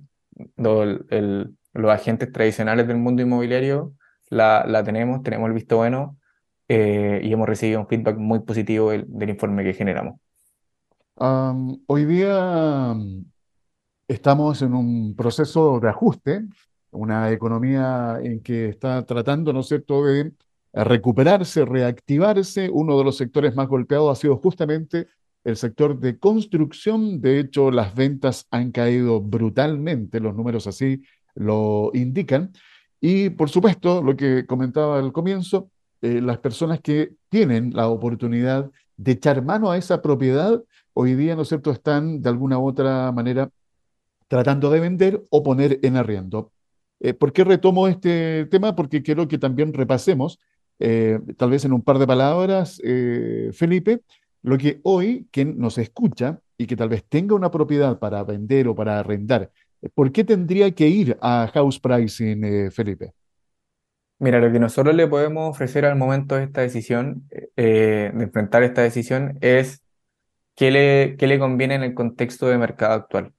[0.57, 3.93] el, los agentes tradicionales del mundo inmobiliario,
[4.29, 6.17] la, la tenemos, tenemos el visto bueno
[6.67, 10.19] eh, y hemos recibido un feedback muy positivo del, informe que generamos.
[11.15, 12.95] Hoy día
[14.13, 16.45] estamos en un proceso de ajuste,
[16.91, 20.31] una economía en que está tratando, ¿no es cierto?, de
[20.71, 22.69] recuperarse, reactivarse.
[22.71, 25.07] Uno de los sectores más golpeados ha sido justamente
[25.43, 27.21] el sector de construcción.
[27.21, 31.01] De hecho, las ventas han caído brutalmente, los números así
[31.35, 32.51] lo indican.
[33.01, 35.69] Y por supuesto, lo que comentaba al comienzo,
[36.01, 41.35] eh, las personas que tienen la oportunidad de echar mano a esa propiedad, hoy día,
[41.35, 43.49] ¿no es cierto?, están de alguna u otra manera
[44.33, 46.51] tratando de vender o poner en arriendo.
[46.99, 48.75] Eh, ¿Por qué retomo este tema?
[48.75, 50.39] Porque quiero que también repasemos,
[50.79, 54.01] eh, tal vez en un par de palabras, eh, Felipe,
[54.41, 58.67] lo que hoy quien nos escucha y que tal vez tenga una propiedad para vender
[58.67, 59.51] o para arrendar,
[59.93, 63.11] ¿por qué tendría que ir a house pricing, Felipe?
[64.17, 68.81] Mira, lo que nosotros le podemos ofrecer al momento de esta decisión, de enfrentar esta
[68.81, 69.83] decisión, es
[70.55, 73.31] qué le, qué le conviene en el contexto de mercado actual.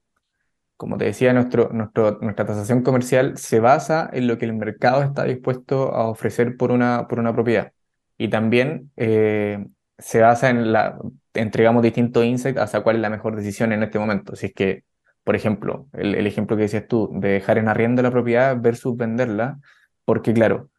[0.77, 5.93] Como te decía, nuestra tasación comercial se basa en lo que el mercado está dispuesto
[5.93, 7.71] a ofrecer por una, propiedad.
[8.17, 9.65] Y también eh,
[9.97, 10.99] se basa en la,
[11.33, 14.35] entregamos distintos insights hacia cuál es la mejor decisión en este momento.
[14.35, 14.83] Si es que,
[15.23, 19.59] por ejemplo, el, ejemplo que decías tú, de dejar en arriendo la propiedad versus venderla,
[20.03, 20.69] porque claro,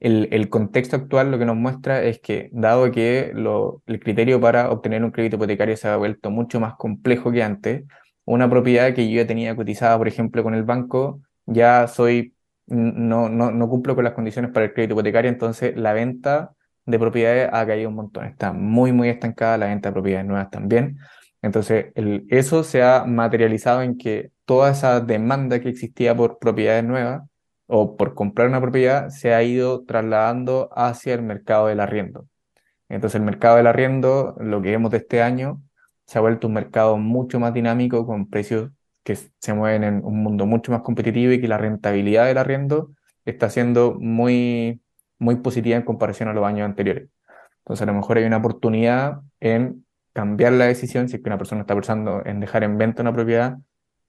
[0.00, 4.40] el, el, contexto actual lo que nos muestra es que, dado que lo, el criterio
[4.40, 7.84] para obtener un crédito hipotecario se ha vuelto mucho más complejo que antes,
[8.26, 12.34] una propiedad que yo ya tenía cotizada, por ejemplo, con el banco, ya soy,
[12.66, 16.52] no, no, no cumplo con las condiciones para el crédito hipotecario, entonces la venta
[16.84, 20.50] de propiedades ha caído un montón, está muy, muy estancada la venta de propiedades nuevas
[20.50, 20.98] también.
[21.42, 21.86] Entonces,
[22.28, 27.22] eso se ha materializado en que toda esa demanda que existía por propiedades nuevas
[27.66, 32.26] o por comprar una propiedad se ha ido trasladando hacia el mercado del arriendo.
[32.88, 35.62] Entonces, el mercado del arriendo, lo que vemos de este año,
[36.06, 38.70] se ha vuelto un mercado mucho más dinámico con precios
[39.02, 42.90] que se mueven en un mundo mucho más competitivo y que la rentabilidad del arriendo
[43.24, 44.80] está siendo muy,
[45.18, 47.08] muy positiva en comparación a los años anteriores.
[47.58, 51.38] Entonces a lo mejor hay una oportunidad en cambiar la decisión, si es que una
[51.38, 53.58] persona está pensando en dejar en venta una propiedad,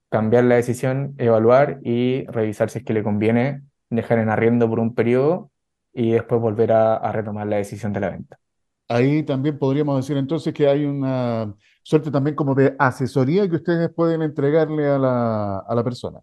[0.09, 4.79] cambiar la decisión, evaluar y revisar si es que le conviene dejar en arriendo por
[4.79, 5.51] un periodo
[5.93, 8.39] y después volver a, a retomar la decisión de la venta.
[8.87, 11.53] Ahí también podríamos decir entonces que hay una
[11.87, 16.19] suerte también como de asesoría que ustedes pueden entregarle a la, a la persona.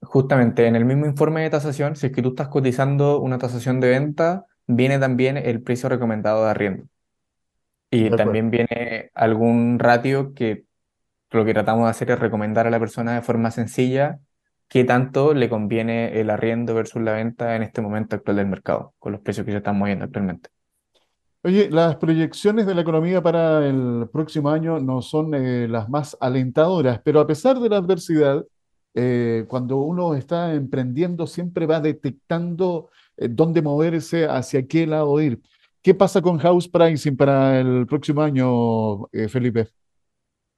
[0.00, 3.80] Justamente, en el mismo informe de tasación, si es que tú estás cotizando una tasación
[3.80, 6.84] de venta, viene también el precio recomendado de arriendo.
[7.90, 10.66] Y también viene algún ratio que
[11.32, 14.20] lo que tratamos de hacer es recomendar a la persona de forma sencilla
[14.68, 18.94] qué tanto le conviene el arriendo versus la venta en este momento actual del mercado,
[19.00, 20.50] con los precios que se están moviendo actualmente.
[21.48, 26.14] Oye, las proyecciones de la economía para el próximo año no son eh, las más
[26.20, 28.44] alentadoras, pero a pesar de la adversidad,
[28.92, 35.40] eh, cuando uno está emprendiendo siempre va detectando eh, dónde moverse, hacia qué lado ir.
[35.80, 39.68] ¿Qué pasa con house pricing para el próximo año, Felipe?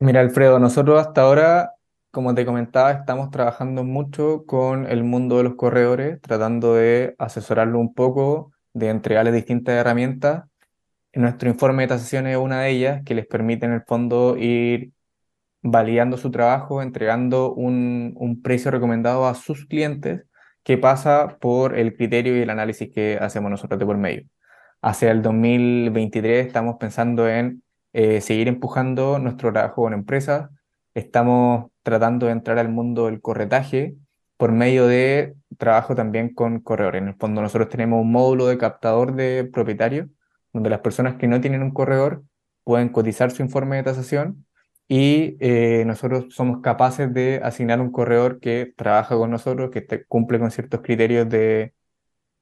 [0.01, 1.71] Mira, Alfredo, nosotros hasta ahora,
[2.11, 7.79] como te comentaba, estamos trabajando mucho con el mundo de los corredores, tratando de asesorarlo
[7.79, 10.50] un poco, de entregarles distintas herramientas
[11.15, 14.93] nuestro informe de tasación es una de ellas que les permite en el fondo ir
[15.63, 20.25] validando su trabajo, entregando un, un precio recomendado a sus clientes
[20.63, 24.27] que pasa por el criterio y el análisis que hacemos nosotros de por medio.
[24.83, 30.51] Hacia el 2023 estamos pensando en eh, seguir empujando nuestro trabajo con empresas.
[30.95, 33.97] Estamos tratando de entrar al mundo del corretaje
[34.37, 37.03] por medio de trabajo también con corredores.
[37.03, 40.09] En el fondo nosotros tenemos un módulo de captador de propietarios
[40.53, 42.25] donde las personas que no tienen un corredor
[42.65, 44.47] pueden cotizar su informe de tasación
[44.89, 50.39] y eh, nosotros somos capaces de asignar un corredor que trabaja con nosotros, que cumple
[50.41, 51.75] con ciertos criterios de,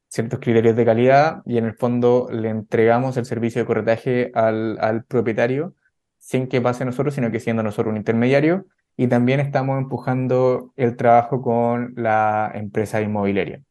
[0.09, 4.77] ciertos criterios de calidad y en el fondo le entregamos el servicio de corretaje al,
[4.81, 5.75] al propietario
[6.17, 8.65] sin que pase nosotros, sino que siendo nosotros un intermediario.
[8.97, 13.61] Y también estamos empujando el trabajo con la empresa inmobiliaria.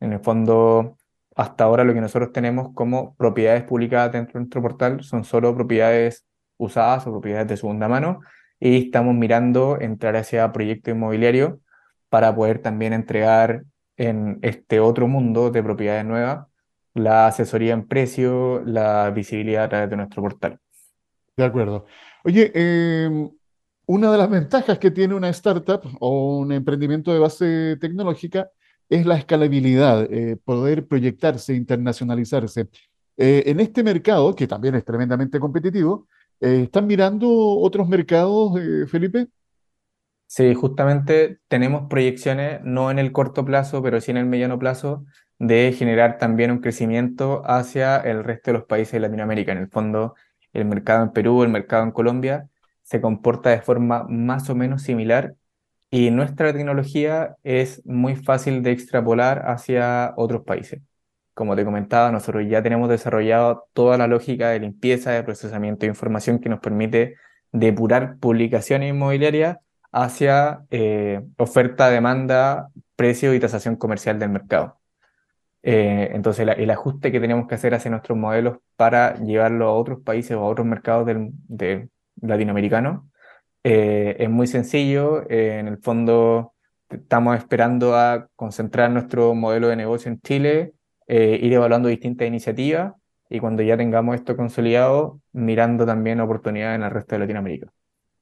[0.00, 0.98] En el fondo,
[1.34, 5.54] hasta ahora lo que nosotros tenemos como propiedades publicadas dentro de nuestro portal son solo
[5.54, 6.24] propiedades
[6.56, 8.20] usadas o propiedades de segunda mano
[8.60, 11.60] y estamos mirando entrar hacia proyecto inmobiliario
[12.08, 13.64] para poder también entregar
[13.96, 16.46] en este otro mundo de propiedades nuevas
[16.94, 20.58] la asesoría en precio, la visibilidad a través de nuestro portal.
[21.36, 21.86] De acuerdo.
[22.24, 23.30] Oye, em,
[23.86, 28.48] una de las ventajas que tiene una startup o un emprendimiento de base tecnológica
[28.88, 32.68] es la escalabilidad, eh, poder proyectarse, internacionalizarse.
[33.16, 36.08] Eh, en este mercado, que también es tremendamente competitivo,
[36.40, 38.58] eh, ¿están mirando otros mercados,
[38.90, 39.28] Felipe?
[40.26, 45.04] Sí, justamente tenemos proyecciones, no en el corto plazo, pero sí en el mediano plazo,
[45.38, 49.52] de generar también un crecimiento hacia el resto de los países de Latinoamérica.
[49.52, 50.14] En el fondo,
[50.52, 52.48] el mercado en Perú, el mercado en Colombia,
[52.82, 55.36] se comporta de forma más o menos similar
[55.94, 60.82] y nuestra tecnología es muy fácil de extrapolar hacia otros países.
[61.34, 65.90] Como te comentaba, nosotros ya tenemos desarrollado toda la lógica de limpieza, de procesamiento de
[65.90, 67.14] información que nos permite
[67.52, 69.58] depurar publicaciones inmobiliarias
[69.92, 74.80] hacia eh, oferta, demanda, precio y tasación comercial del mercado.
[75.62, 80.00] Eh, entonces, el ajuste que tenemos que hacer hacia nuestros modelos para llevarlo a otros
[80.02, 81.88] países o a otros mercados del, de
[82.20, 83.04] latinoamericanos
[83.64, 85.28] eh, es muy sencillo.
[85.28, 86.54] en el fondo,
[86.88, 90.74] estamos esperando a concentrar nuestro modelo de negocio en Chile,
[91.08, 92.94] ir evaluando distintas iniciativas
[93.28, 97.72] y cuando ya tengamos esto consolidado, mirando también oportunidades en el resto de Latinoamérica.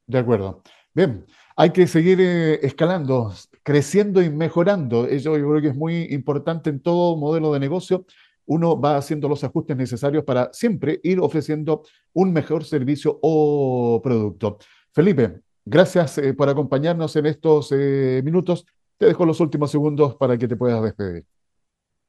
[0.07, 0.63] De acuerdo.
[0.93, 1.25] Bien,
[1.55, 3.31] hay que seguir eh, escalando,
[3.63, 5.05] creciendo y mejorando.
[5.07, 8.05] Eso yo creo que es muy importante en todo modelo de negocio.
[8.45, 14.57] Uno va haciendo los ajustes necesarios para siempre ir ofreciendo un mejor servicio o producto.
[14.93, 18.65] Felipe, gracias eh, por acompañarnos en estos eh, minutos.
[18.97, 21.25] Te dejo los últimos segundos para que te puedas despedir.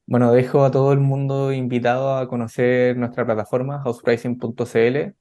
[0.07, 5.15] Bueno, dejo a todo el mundo invitado a conocer nuestra plataforma, housepricing.cl.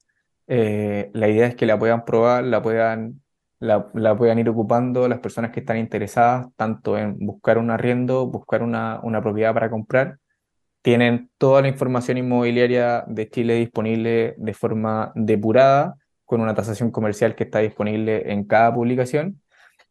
[0.46, 3.24] la idea es que la puedan probar, la puedan
[3.64, 8.62] la, puedan ir ocupando las personas que están interesadas tanto en buscar un arriendo, buscar
[8.62, 10.18] una, una propiedad para comprar.
[10.82, 17.34] Tienen toda la información inmobiliaria de Chile disponible de forma depurada, con una tasación comercial
[17.34, 19.40] que está disponible en cada publicación.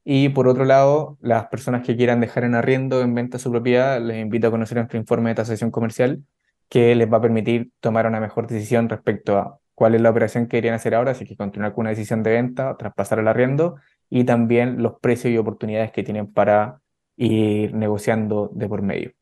[0.03, 4.01] Y por otro lado, las personas que quieran dejar en arriendo en venta su propiedad,
[4.01, 6.23] les invito a conocer nuestro informe de tasación comercial
[6.69, 10.45] que les va a permitir tomar una mejor decisión respecto a cuál es la operación
[10.45, 13.75] que querían hacer ahora, si que continuar con una decisión de venta, traspasar el arriendo
[14.09, 16.79] y también los precios y oportunidades que tienen para
[17.15, 19.13] ir negociando de por medio.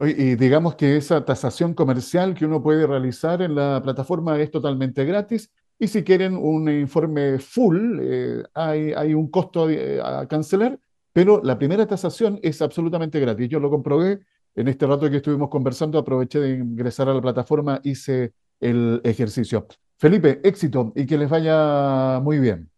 [0.00, 5.04] Y digamos que esa tasación comercial que uno puede realizar en la plataforma es totalmente
[5.06, 5.50] gratis.
[5.78, 10.78] Y si quieren un informe full, eh, hay, hay, un costo eh, a cancelar,
[11.12, 13.48] pero la primera tasación es absolutamente gratis.
[13.48, 14.20] Yo lo comprobé
[14.54, 19.66] en este rato que estuvimos conversando, aproveché de ingresar a la plataforma, hice el ejercicio.
[19.98, 22.70] Felipe, éxito y que les vaya muy bien.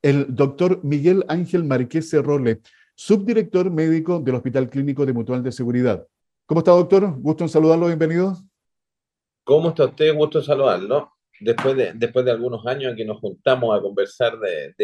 [0.00, 2.60] el doctor Miguel Ángel Marqués Role,
[2.98, 6.04] subdirector médico del Hospital Clínico de Mutual de Seguridad.
[6.46, 7.14] ¿Cómo está, doctor?
[7.20, 8.36] Gusto en saludarlo, bienvenido.
[9.44, 10.12] ¿Cómo está usted?
[10.16, 14.74] Gusto en saludarlo después de, después de algunos años que nos juntamos a conversar de,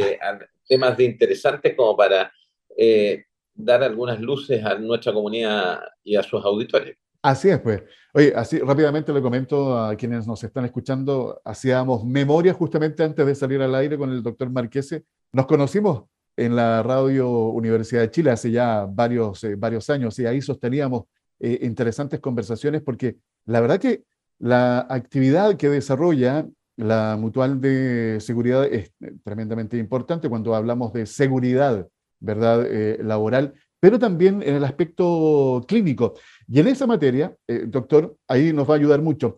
[0.69, 2.33] temas de interesantes como para
[2.79, 6.97] eh, dar algunas luces a nuestra comunidad y a sus auditores.
[7.21, 7.83] Así es, pues.
[8.13, 13.35] Oye, así rápidamente le comento a quienes nos están escuchando, hacíamos memoria justamente antes de
[13.35, 15.03] salir al aire con el doctor Marquese.
[15.33, 16.05] Nos conocimos
[16.37, 21.05] en la Radio Universidad de Chile hace ya varios, eh, varios años y ahí sosteníamos
[21.41, 23.17] eh, interesantes conversaciones porque
[23.47, 24.05] la verdad que
[24.39, 31.07] la actividad que desarrolla la mutual de seguridad es eh, tremendamente importante cuando hablamos de
[31.07, 31.87] seguridad,
[32.19, 32.67] ¿verdad?
[33.01, 36.15] laboral, pero también en el aspecto clínico.
[36.49, 39.37] Y en esa materia, doctor, ahí nos va a ayudar mucho.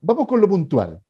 [0.00, 1.00] Vamos con lo puntual.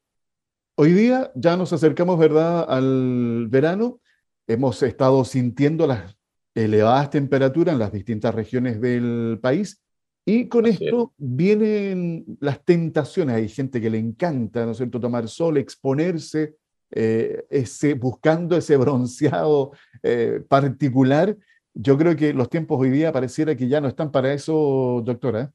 [0.74, 4.00] Hoy día ya nos acercamos, ¿verdad?, al verano
[4.46, 6.16] hemos estado sintiendo las
[6.54, 9.82] elevadas temperaturas en las distintas regiones del país
[10.26, 13.36] y con esto vienen las tentaciones.
[13.36, 16.54] Hay gente que le encanta, ¿no es cierto?, tomar sol, exponerse,
[16.90, 21.36] eh, ese, buscando ese bronceado eh, particular.
[21.74, 25.52] Yo creo que los tiempos hoy día pareciera que ya no están para eso, doctora.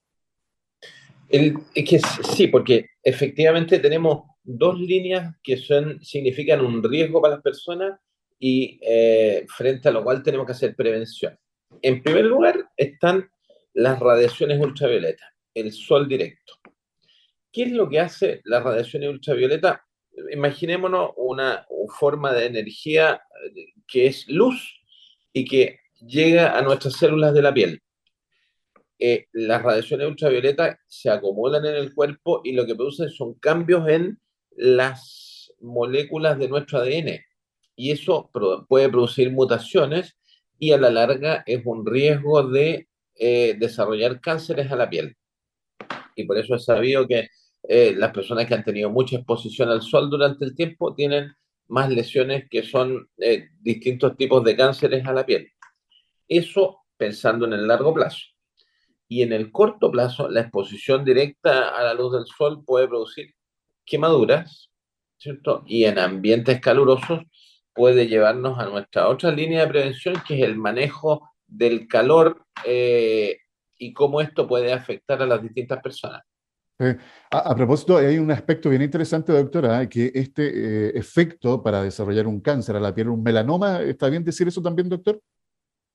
[1.29, 1.99] es que
[2.35, 7.99] sí, porque efectivamente tenemos dos líneas que son, significan un riesgo para las personas
[8.39, 11.37] y eh, frente a lo cual tenemos que hacer prevención.
[11.81, 13.29] En primer lugar están
[13.73, 16.53] las radiaciones ultravioletas, el sol directo.
[17.51, 19.79] ¿Qué es lo que hace las radiaciones ultravioletas?
[20.31, 21.65] Imaginémonos una,
[21.99, 23.21] forma de energía
[23.55, 24.79] eh, que es luz
[25.33, 27.81] y que llega a nuestras células de la piel.
[28.99, 33.87] Eh, las radiaciones ultravioletas se acumulan en el cuerpo y lo que producen son cambios
[33.89, 34.19] en
[34.51, 37.19] las moléculas de nuestro ADN
[37.79, 38.29] y eso
[38.67, 40.17] puede producir mutaciones
[40.59, 45.15] y a la larga es un riesgo de eh, desarrollar cánceres a la piel.
[46.13, 47.29] Y por eso es sabido que
[47.63, 51.31] eh, las personas que han tenido mucha exposición al sol durante el tiempo tienen
[51.69, 55.47] más lesiones que son eh, distintos tipos de cánceres a la piel.
[56.27, 58.19] Eso pensando en el largo plazo.
[59.07, 63.33] Y en el corto plazo, la exposición directa a la luz del sol puede producir
[63.85, 64.69] quemaduras,
[65.17, 65.63] ¿cierto?
[65.65, 67.21] Y en ambientes calurosos
[67.79, 73.37] puede llevarnos a nuestra otra línea de prevención, que es el manejo del calor eh,
[73.77, 76.21] y cómo esto puede afectar a las distintas personas.
[77.31, 82.41] a, propósito, hay un aspecto bien interesante, doctora, que este eh, efecto para desarrollar un
[82.41, 85.17] cáncer a la piel, un melanoma, ¿está bien decir eso también, doctor?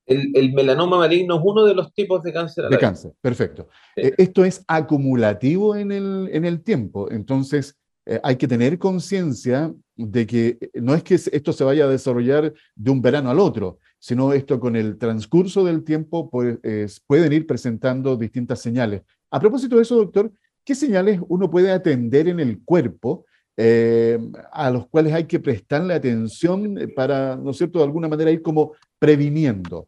[0.07, 2.67] El, melanoma maligno es uno de los tipos de cáncer.
[2.67, 3.69] de cáncer, perfecto.
[3.95, 9.71] Eh, esto es acumulativo en el, en el tiempo, entonces eh, hay que tener conciencia
[9.95, 13.39] de que eh, no es que esto se vaya a desarrollar de un verano al
[13.39, 16.59] otro, sino esto con el transcurso del tiempo pues,
[17.07, 19.01] pueden ir presentando distintas señales.
[19.31, 20.31] A propósito de eso, doctor,
[20.63, 23.25] ¿qué señales uno puede atender en el cuerpo
[23.57, 24.19] eh,
[24.51, 28.41] a los cuales hay que prestarle atención para, ¿no es cierto?, de alguna manera ir
[28.41, 29.87] como previniendo.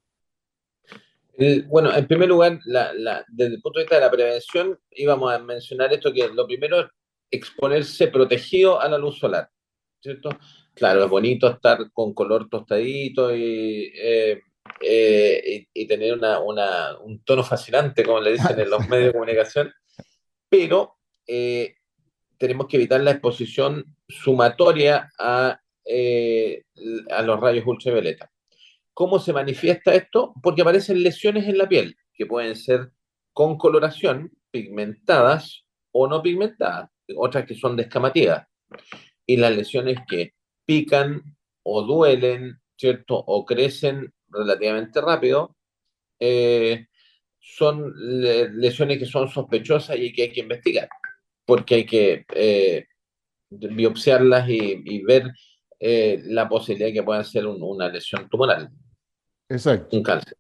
[1.68, 2.60] bueno, en primer lugar,
[3.28, 6.90] desde el punto de vista de la prevención, íbamos a mencionar esto, que lo primero
[7.30, 9.50] exponerse protegido a la luz solar,
[10.02, 10.30] ¿cierto?
[10.74, 14.42] Claro, es bonito estar con color tostadito y, eh,
[14.82, 19.14] eh, y, tener una, una, un tono fascinante, como le dicen en los medios de
[19.14, 19.74] comunicación,
[20.50, 21.76] pero eh,
[22.38, 25.60] tenemos que evitar la exposición sumatoria a,
[27.10, 28.32] a los rayos ultravioleta.
[28.94, 30.34] ¿Cómo se manifiesta esto?
[30.42, 32.92] Porque aparecen lesiones en la piel, que pueden ser
[33.34, 38.48] con coloración, pigmentadas o no pigmentadas otras que son descamativas.
[39.28, 40.34] Y las lesiones que
[40.66, 41.22] pican
[41.64, 43.18] o duelen, ¿cierto?
[43.18, 45.56] O crecen relativamente rápido,
[46.20, 46.88] eh,
[47.40, 50.90] son lesiones que son sospechosas y que hay que investigar,
[51.46, 52.86] porque hay que eh,
[53.50, 55.32] biopsiarlas y, ver
[55.80, 58.70] eh, la posibilidad de que puedan ser una lesión tumoral.
[59.50, 59.98] Exacto.
[59.98, 60.38] Un cáncer.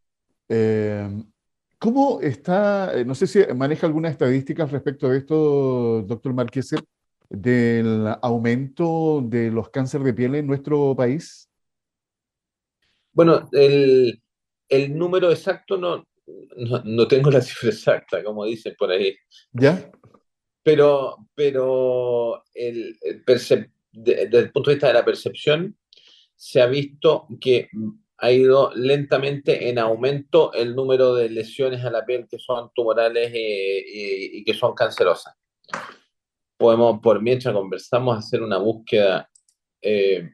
[1.80, 6.73] ¿Cómo está, no sé si maneja alguna estadística respecto de esto, doctor Marqués,
[7.29, 11.49] del aumento de los cánceres de piel en nuestro país?
[13.11, 14.21] Bueno, el,
[14.89, 16.05] número exacto no,
[16.83, 19.15] no, tengo la cifra exacta, como dicen por ahí.
[19.51, 19.91] ¿Ya?
[20.63, 22.97] Pero, pero el,
[23.91, 25.75] desde el punto de vista de la percepción,
[26.35, 27.69] se ha visto que
[28.19, 33.32] ha ido lentamente en aumento el número de lesiones a la piel que son tumorales
[33.34, 35.36] eh, y, que son cancerosas.
[36.58, 39.30] Podemos, por mientras conversamos, hacer una búsqueda
[39.82, 40.32] eh,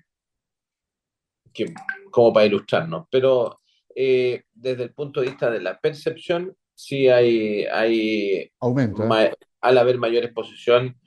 [1.53, 1.73] que,
[2.11, 3.59] como para ilustrarnos, pero
[3.95, 9.07] eh, desde el punto de vista de la percepción, sí hay, hay aumento.
[9.61, 10.97] al haber mayor exposición,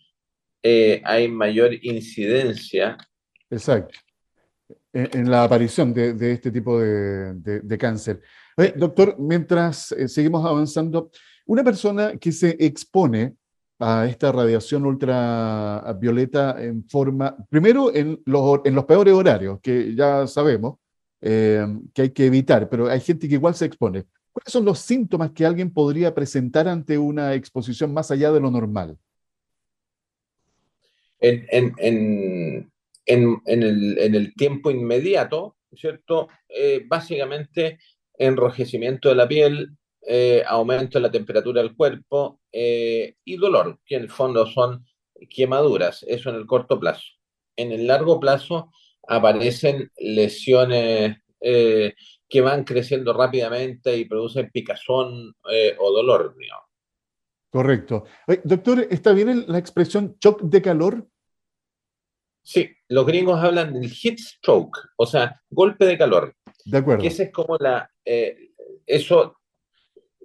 [0.62, 2.96] hay mayor incidencia.
[3.50, 3.96] Exacto
[4.96, 8.20] en, la aparición de, este tipo de, cáncer.
[8.76, 11.10] doctor, mientras eh, seguimos avanzando,
[11.46, 13.36] Una persona que se expone
[13.78, 20.26] a esta radiación ultravioleta en forma, primero en los, en los peores horarios, que ya
[20.26, 20.78] sabemos
[21.20, 24.04] eh, que hay que evitar, pero hay gente que igual se expone.
[24.32, 28.50] ¿Cuáles son los síntomas que alguien podría presentar ante una exposición más allá de lo
[28.50, 28.98] normal?
[31.18, 32.70] En, en,
[33.06, 36.28] en, el, el, tiempo inmediato, ¿cierto?
[36.48, 37.78] Eh, básicamente
[38.18, 39.70] enrojecimiento de la piel,
[40.08, 44.86] eh, aumento de la temperatura del cuerpo eh, y dolor, que en el fondo son
[45.28, 47.02] quemaduras, eso en el corto plazo.
[47.56, 48.70] En el largo plazo
[49.08, 51.94] aparecen lesiones eh,
[52.28, 55.34] que van creciendo rápidamente y producen picazón
[55.78, 56.36] o dolor.
[57.50, 58.04] Correcto.
[58.44, 61.08] doctor, ¿está bien la expresión shock de calor?
[62.44, 66.36] Sí, los gringos hablan del heat stroke, o sea, golpe de calor.
[66.64, 67.02] De acuerdo.
[67.02, 67.90] Que ese es como la,
[68.86, 69.35] eso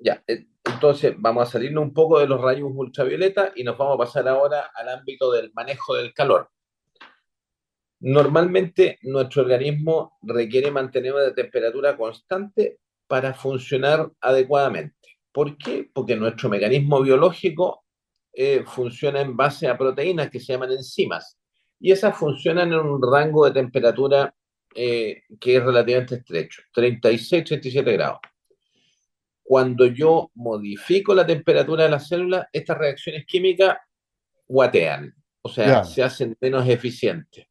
[0.04, 0.24] ya,
[0.64, 4.28] entonces vamos a salirnos un poco de los rayos ultravioleta y nos vamos a pasar
[4.28, 6.50] ahora al ámbito del manejo del calor.
[8.00, 15.20] Normalmente nuestro organismo requiere mantener una temperatura constante para funcionar adecuadamente.
[15.32, 15.90] ¿Por qué?
[15.94, 17.86] Porque nuestro mecanismo biológico
[18.34, 21.38] eh, funciona en base a proteínas que se llaman enzimas
[21.80, 24.34] y esas funcionan en un rango de temperatura
[24.74, 28.20] eh, que es relativamente estrecho, 36-37 grados
[29.44, 33.78] cuando yo modifico la temperatura de la célula, estas reacciones químicas
[34.48, 37.48] guatean, o sea, se hacen menos eficientes.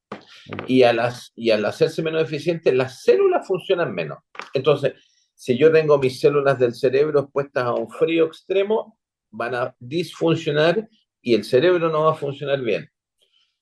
[0.66, 4.18] Y, a las, y al hacerse menos eficientes, las células funcionan menos.
[4.54, 4.94] Entonces,
[5.34, 8.98] si yo tengo mis células del cerebro expuestas a un frío extremo,
[9.30, 10.88] van a disfuncionar
[11.22, 12.90] y el cerebro no va a funcionar bien.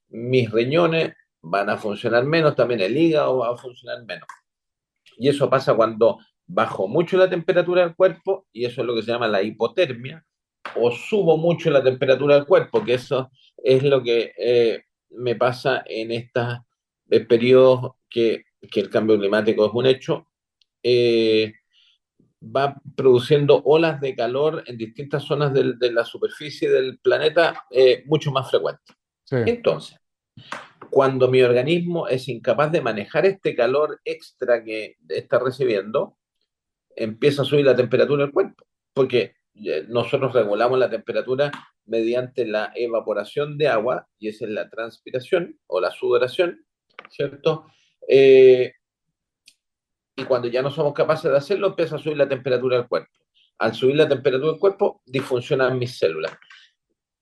[0.09, 4.27] Mis riñones van a funcionar menos, también el hígado va a funcionar menos.
[5.19, 6.19] Y eso pasa cuando
[6.49, 10.25] bajo mucho la temperatura del cuerpo, y eso es lo que se llama la hipotermia,
[10.75, 15.85] o subo mucho la temperatura del cuerpo, que eso es lo que eh, me pasa
[15.87, 16.59] en estos
[17.11, 20.27] eh, periodos que, que, el cambio climático es un hecho,
[20.83, 21.53] eh,
[22.43, 27.65] va produciendo olas de calor en distintas zonas de la superficie del planeta
[28.07, 28.97] mucho más frecuentes.
[29.29, 29.99] Entonces,
[30.89, 36.18] cuando mi organismo es incapaz de manejar este calor extra que está recibiendo,
[36.99, 41.51] empieza a subir la temperatura del cuerpo, porque eh, nosotros regulamos la temperatura
[41.87, 46.65] mediante la evaporación de agua, y esa es la transpiración o la sudoración,
[47.09, 47.67] ¿cierto?
[48.07, 48.73] Eh,
[50.17, 53.11] y cuando ya no somos capaces de hacerlo, empieza a subir la temperatura del cuerpo.
[53.59, 56.33] Al subir la temperatura del cuerpo, disfuncionan mis células.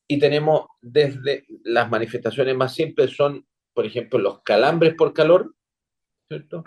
[0.08, 5.54] Y tenemos desde las manifestaciones más simples son, por ejemplo, los calambres por calor,
[6.28, 6.64] ¿cierto?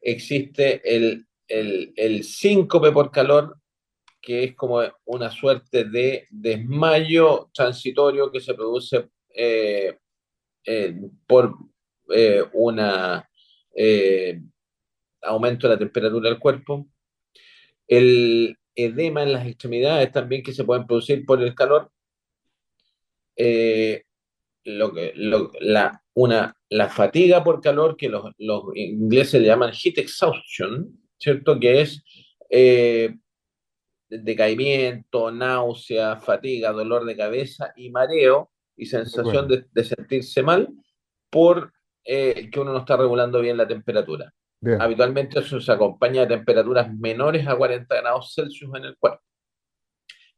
[0.00, 3.56] Existe el el, el síncope por calor,
[4.20, 9.98] que es como una suerte de desmayo transitorio que se produce eh,
[10.64, 10.96] eh,
[11.26, 11.54] por
[12.14, 12.80] eh, un
[15.22, 16.86] aumento de la temperatura del cuerpo.
[17.88, 21.90] El edema en las extremidades también que se pueden producir por el calor.
[24.64, 29.98] lo que, la, una, la fatiga por calor, que los, los ingleses le llaman heat
[29.98, 31.60] exhaustion, ¿cierto?
[31.60, 32.02] Que es
[32.48, 33.14] eh,
[34.08, 40.68] decaimiento, náusea, fatiga, dolor de cabeza y mareo y sensación de, sentirse mal
[41.28, 41.72] por
[42.04, 44.32] eh, que uno no está regulando bien la temperatura.
[44.78, 49.22] Habitualmente eso se acompaña de temperaturas menores a 40 grados Celsius en el cuerpo.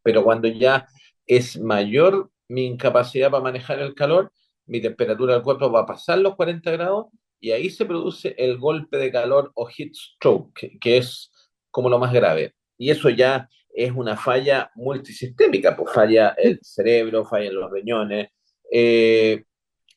[0.00, 0.86] Pero cuando ya
[1.26, 4.32] es mayor mi incapacidad para manejar el calor,
[4.66, 7.06] mi temperatura del cuerpo va a pasar los 40 grados
[7.42, 11.32] y ahí se produce el golpe de calor o heat stroke, que, es
[11.72, 12.54] como lo más grave.
[12.78, 18.28] Y eso ya es una falla multisistémica, pues falla el cerebro, falla los riñones,
[18.70, 19.42] eh,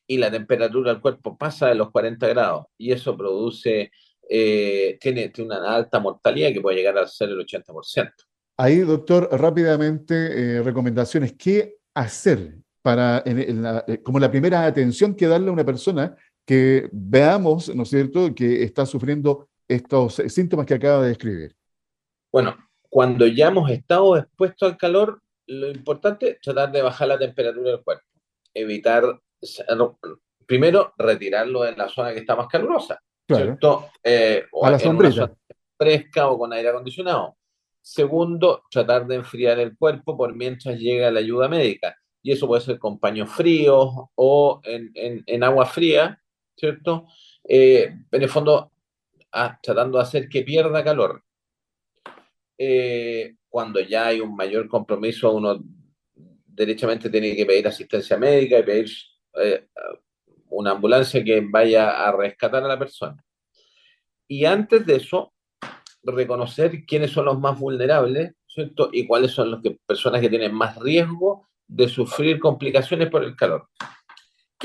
[0.08, 3.92] y la temperatura del cuerpo pasa de los 40 grados, y eso produce,
[4.28, 8.12] eh, tiene, tiene, una alta mortalidad que puede llegar a ser el 80%.
[8.58, 11.34] Ahí, doctor, rápidamente, eh, recomendaciones.
[11.34, 13.24] ¿Qué hacer para,
[14.04, 16.16] como la primera atención que darle a una persona
[16.46, 21.56] que veamos, ¿no es cierto?, que está sufriendo estos síntomas que acaba de describir.
[22.32, 22.56] Bueno,
[22.90, 27.72] cuando ya hemos estado expuestos al calor, lo importante es tratar de bajar la temperatura
[27.72, 28.06] del cuerpo.
[28.54, 29.20] Evitar,
[30.46, 33.90] primero, retirarlo de la zona que está más calurosa, ¿cierto?
[34.04, 35.32] Eh, o a la sombrilla.
[35.78, 37.38] fresca o con aire acondicionado.
[37.82, 41.96] Segundo, tratar de enfriar el cuerpo por mientras llega la ayuda médica.
[42.24, 46.20] Y eso puede ser con paños fríos o en, en, en agua fría,
[46.56, 47.08] ¿cierto?
[47.44, 48.72] Eh, en el fondo,
[49.32, 51.24] ah, tratando de hacer que pierda calor.
[52.58, 55.62] Eh, cuando ya hay un mayor compromiso, uno
[56.46, 58.92] derechamente tiene que pedir asistencia médica y pedir
[59.42, 59.68] eh,
[60.50, 63.22] una ambulancia que vaya a rescatar a la persona.
[64.28, 65.34] Y antes de eso,
[66.04, 68.90] reconocer quiénes son los más vulnerables, ¿cierto?
[68.92, 73.68] Y cuáles son las personas que tienen más riesgo de sufrir complicaciones por el calor.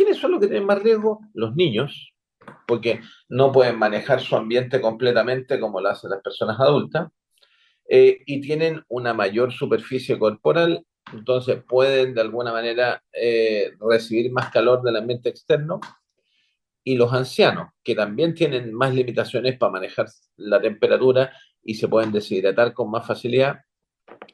[0.00, 1.20] ¿Quiénes son los que tienen más riesgo?
[1.34, 2.14] Los niños,
[2.66, 7.10] porque no pueden manejar su ambiente completamente como lo hacen las personas adultas,
[7.86, 14.50] eh, y tienen una mayor superficie corporal, entonces pueden de alguna manera eh, recibir más
[14.50, 15.80] calor del ambiente externo,
[16.82, 20.06] y los ancianos, que también tienen más limitaciones para manejar
[20.38, 21.30] la temperatura
[21.62, 23.58] y se pueden deshidratar con más facilidad.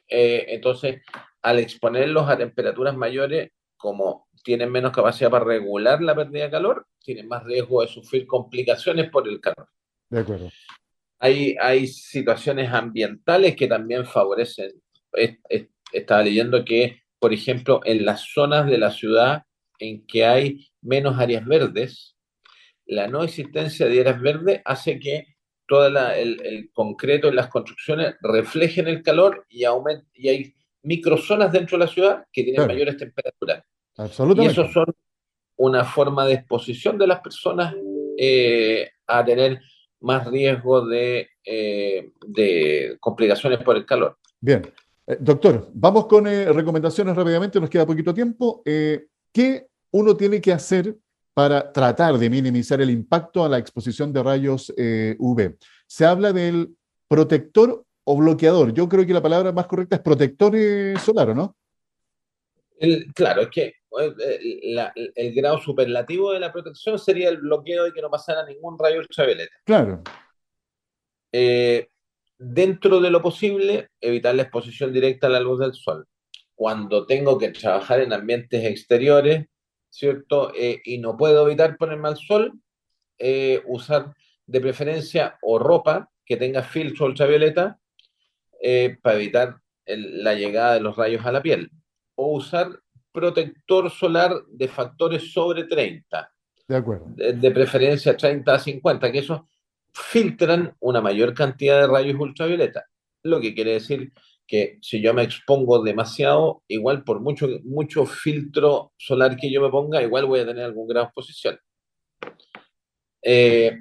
[0.06, 1.02] Eh, entonces,
[1.42, 6.86] al exponerlos a temperaturas mayores, como tienen menos capacidad para regular la pérdida de calor,
[7.03, 9.68] tienen más riesgo de sufrir complicaciones por el calor.
[10.09, 10.53] De acuerdo.
[11.18, 14.70] Hay, hay situaciones ambientales que también favorecen.
[15.92, 19.42] estaba leyendo que, por ejemplo, en las zonas de la ciudad
[19.80, 22.16] en que hay menos áreas verdes,
[22.84, 25.26] la no existencia de áreas verdes hace que
[25.66, 29.64] todo el, concreto en las construcciones reflejen el calor y,
[30.14, 33.64] y hay microzonas dentro de la ciudad que tienen mayores temperaturas.
[33.97, 34.61] Absolutamente.
[34.61, 34.86] Y eso son
[35.57, 37.74] una forma de exposición de las personas
[38.18, 39.61] eh, a tener
[40.01, 44.18] más riesgo de, eh, de, complicaciones por el calor.
[44.40, 44.62] Bien.
[45.07, 48.62] Eh, doctor, vamos con recomendaciones rápidamente, nos queda poquito tiempo.
[48.64, 50.97] ¿Qué uno tiene que hacer
[51.32, 54.72] para tratar de minimizar el impacto a la exposición de rayos
[55.18, 55.57] UV?
[55.86, 56.74] Se habla del
[57.09, 58.72] protector o bloqueador.
[58.72, 60.55] Yo creo que la palabra más correcta es protector
[60.99, 61.57] solar, ¿o no?
[63.14, 68.02] Claro, es que eh, el, grado superlativo de la protección sería el bloqueo de que
[68.02, 69.54] no pasara ningún rayo ultravioleta.
[69.64, 70.02] Claro.
[71.32, 71.88] Eh,
[72.38, 76.06] dentro de lo posible, evitar la exposición directa a la luz del sol.
[76.54, 79.46] Cuando tengo que trabajar en ambientes exteriores,
[79.90, 80.52] ¿cierto?
[80.54, 82.52] Eh, y no puedo evitar ponerme al sol,
[83.64, 84.12] usar
[84.46, 87.78] de preferencia o ropa que tenga filtro ultravioleta
[89.02, 89.56] para evitar
[89.86, 91.70] la llegada de los rayos a la piel.
[92.16, 92.80] O usar
[93.16, 96.30] protector solar de factores sobre 30.
[96.68, 97.06] De acuerdo.
[97.16, 99.40] De, preferencia 30 a 50, que esos
[99.90, 102.84] filtran una mayor cantidad de rayos ultravioleta.
[103.22, 104.12] Lo que quiere decir
[104.46, 109.70] que si yo me expongo demasiado, igual por mucho, mucho filtro solar que yo me
[109.70, 111.58] ponga, igual voy a tener algún grado de exposición.
[113.22, 113.78] Eh,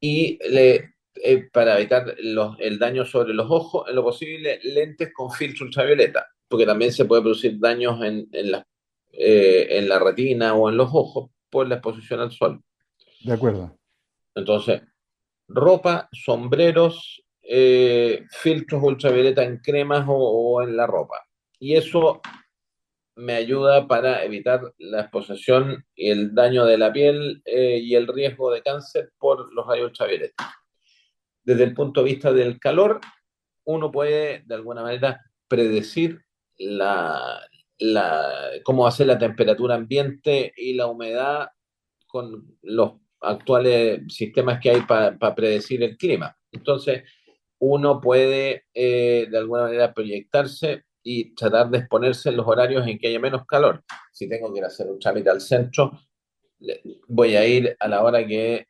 [0.00, 5.30] y le, eh, para evitar el daño sobre los ojos, en lo posible, lentes con
[5.30, 8.64] filtro ultravioleta porque también se puede producir daños en, en, la,
[9.10, 12.62] eh, en la retina o en los ojos por la exposición al sol.
[13.24, 13.76] De acuerdo.
[14.36, 14.82] Entonces,
[15.48, 21.26] ropa, sombreros, eh, filtros ultravioleta en cremas o, en la ropa.
[21.58, 22.20] Y eso
[23.16, 28.06] me ayuda para evitar la exposición y el daño de la piel eh, y el
[28.06, 30.54] riesgo de cáncer por los rayos ultravioleta.
[31.42, 33.00] Desde el punto de vista del calor,
[33.64, 36.24] uno puede de alguna manera predecir
[36.58, 37.40] la,
[37.78, 41.48] la, cómo hacer la temperatura ambiente y la humedad
[42.06, 46.36] con los actuales sistemas que hay para predecir el clima.
[46.52, 47.02] Entonces,
[47.58, 52.98] uno puede eh, de alguna manera proyectarse y tratar de exponerse en los horarios en
[52.98, 53.82] que haya menos calor.
[54.12, 55.98] Si tengo que ir a hacer un trámite al centro,
[57.08, 58.68] voy a ir a la hora que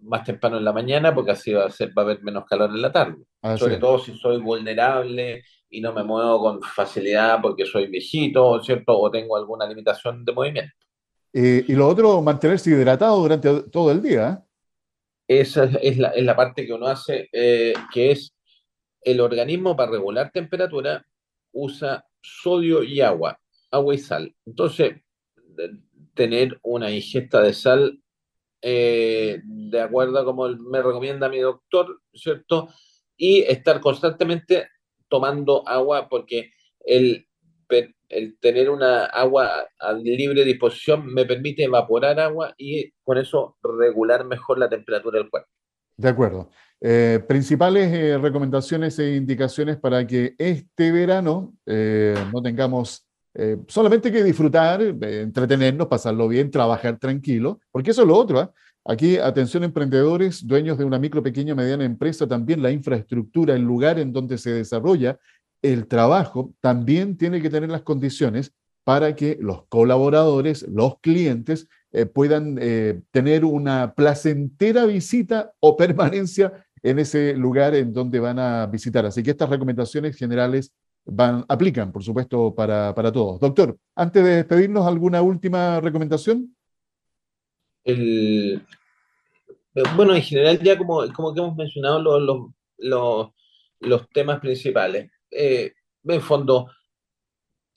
[0.00, 2.70] más temprano en la mañana porque así va a, ser, va a haber menos calor
[2.70, 3.24] en la tarde.
[3.56, 8.96] Sobre todo si soy vulnerable y no me muevo con facilidad porque soy viejito, ¿cierto?
[8.98, 10.74] O tengo alguna limitación de movimiento.
[11.32, 14.44] Eh, y lo otro, mantenerse hidratado durante todo el día.
[15.28, 15.40] ¿eh?
[15.40, 18.34] Esa es la, es la, parte que uno hace, eh, que es
[19.00, 21.04] el organismo para regular temperatura
[21.52, 24.34] usa sodio y agua, agua y sal.
[24.44, 25.00] Entonces,
[26.12, 27.98] tener una ingesta de sal
[28.60, 32.68] de acuerdo a como me recomienda mi doctor, ¿cierto?
[33.16, 34.68] Y estar constantemente
[35.12, 37.26] tomando agua porque el,
[38.40, 44.58] tener una agua a libre disposición me permite evaporar agua y con eso regular mejor
[44.58, 45.50] la temperatura del cuerpo.
[45.98, 46.48] De acuerdo.
[46.80, 53.06] Eh, principales eh, recomendaciones e indicaciones para que este verano eh, no tengamos
[53.66, 58.52] solamente que disfrutar, entretenernos, pasarlo bien, trabajar tranquilo, porque eso es lo otro.
[58.84, 64.00] Aquí, atención emprendedores, dueños de una micro, pequeña, mediana empresa, también la infraestructura, el lugar
[64.00, 65.18] en donde se desarrolla
[65.62, 68.52] el trabajo, también tiene que tener las condiciones
[68.82, 76.66] para que los colaboradores, los clientes, eh, puedan eh, tener una placentera visita o permanencia
[76.82, 79.06] en ese lugar en donde van a visitar.
[79.06, 80.72] Así que estas recomendaciones generales
[81.04, 83.38] van, aplican, por supuesto, para, para todos.
[83.38, 86.52] Doctor, antes de despedirnos, ¿alguna última recomendación?
[87.84, 88.64] El,
[89.96, 93.30] bueno, en general ya como, como que hemos mencionado los, los,
[93.80, 95.10] los, temas principales.
[95.30, 95.72] Eh,
[96.04, 96.70] en fondo,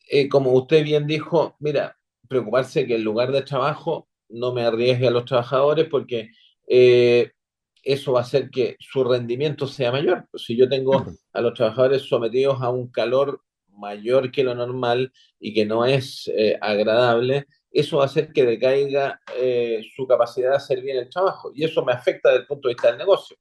[0.09, 1.97] eh, como usted bien dijo, mira,
[2.27, 6.29] preocuparse que el lugar de trabajo no me arriesgue a los trabajadores porque
[6.67, 7.31] eh,
[7.83, 10.27] eso va a hacer que su rendimiento sea mayor.
[10.35, 15.53] Si yo tengo a los trabajadores sometidos a un calor mayor que lo normal y
[15.53, 17.45] que no es eh, agradable,
[17.79, 21.63] eso va a hacer que decaiga eh, su capacidad de hacer bien el trabajo y
[21.63, 23.37] eso me afecta desde el punto de vista del negocio.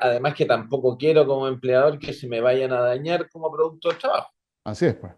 [0.00, 3.98] además que tampoco quiero como empleador que se me vayan a dañar como producto del
[3.98, 4.30] trabajo.
[4.64, 5.14] Así es, pues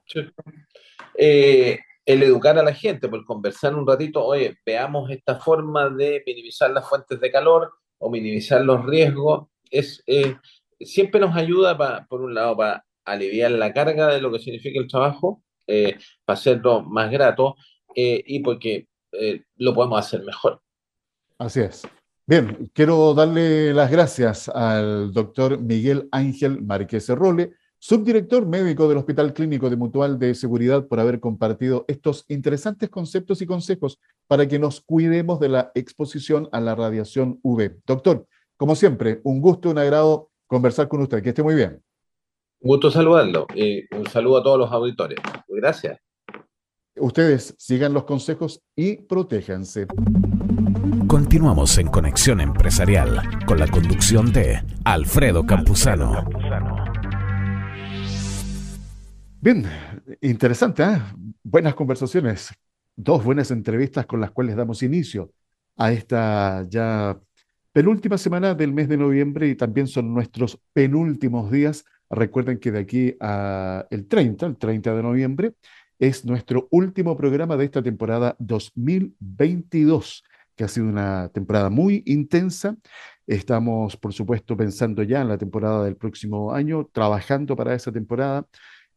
[2.09, 6.71] el educar a la gente, por conversar un ratito, oye, veamos esta forma de minimizar
[6.71, 10.35] las fuentes de calor o minimizar los riesgos, es, eh,
[10.81, 11.77] siempre nos ayuda,
[12.09, 16.39] por un lado, para aliviar la carga de lo que significa el trabajo, eh, para
[16.39, 17.55] hacerlo más grato
[17.95, 18.89] eh, y porque
[19.57, 20.61] lo podemos hacer mejor.
[21.39, 21.89] Así es.
[22.27, 29.33] Bien, quiero darle las gracias al doctor Miguel Ángel Márquez Role, subdirector médico del Hospital
[29.33, 34.59] Clínico de Mutual de Seguridad, por haber compartido estos interesantes conceptos y consejos para que
[34.59, 37.77] nos cuidemos de la exposición a la radiación UV.
[37.87, 38.27] Doctor,
[38.59, 41.23] como siempre, un gusto, un agrado conversar con usted.
[41.23, 41.81] Que esté muy bien.
[42.61, 45.19] Un gusto saludarlo y un saludo a todos los auditores.
[45.47, 46.01] Gracias.
[46.97, 49.87] Ustedes sigan los consejos y protéjanse.
[51.07, 56.29] Continuamos en Conexión Empresarial con la conducción de Alfredo Campuzano.
[59.41, 59.65] Bien,
[60.21, 60.99] interesante, ¿eh?
[61.45, 62.53] buenas conversaciones,
[62.97, 65.31] dos buenas entrevistas con las cuales damos inicio
[65.77, 67.21] a esta ya
[67.73, 71.85] penúltima semana del mes de noviembre y también son nuestros penúltimos días.
[72.11, 75.55] Recuerden que de aquí a el 30, el 30 de noviembre,
[75.99, 80.25] es nuestro último programa de esta temporada 2022,
[80.57, 82.77] que ha sido una temporada muy intensa.
[83.27, 88.47] Estamos, por supuesto, pensando ya en la temporada del próximo año, trabajando para esa temporada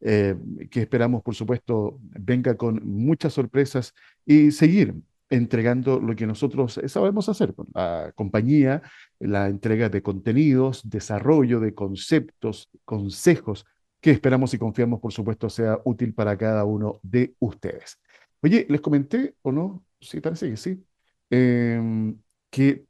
[0.00, 0.36] eh,
[0.70, 3.94] que esperamos, por supuesto, venga con muchas sorpresas
[4.24, 4.94] y seguir
[5.32, 8.82] entregando lo que nosotros sabemos hacer, la compañía,
[9.18, 13.64] la entrega de contenidos, desarrollo de conceptos, consejos,
[14.02, 17.98] que esperamos y confiamos, por supuesto, sea útil para cada uno de ustedes.
[18.42, 19.82] Oye, les comenté, ¿o no?
[20.00, 20.84] Sí, parece que sí,
[21.30, 22.14] em,
[22.50, 22.84] que,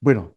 [0.00, 0.36] bueno,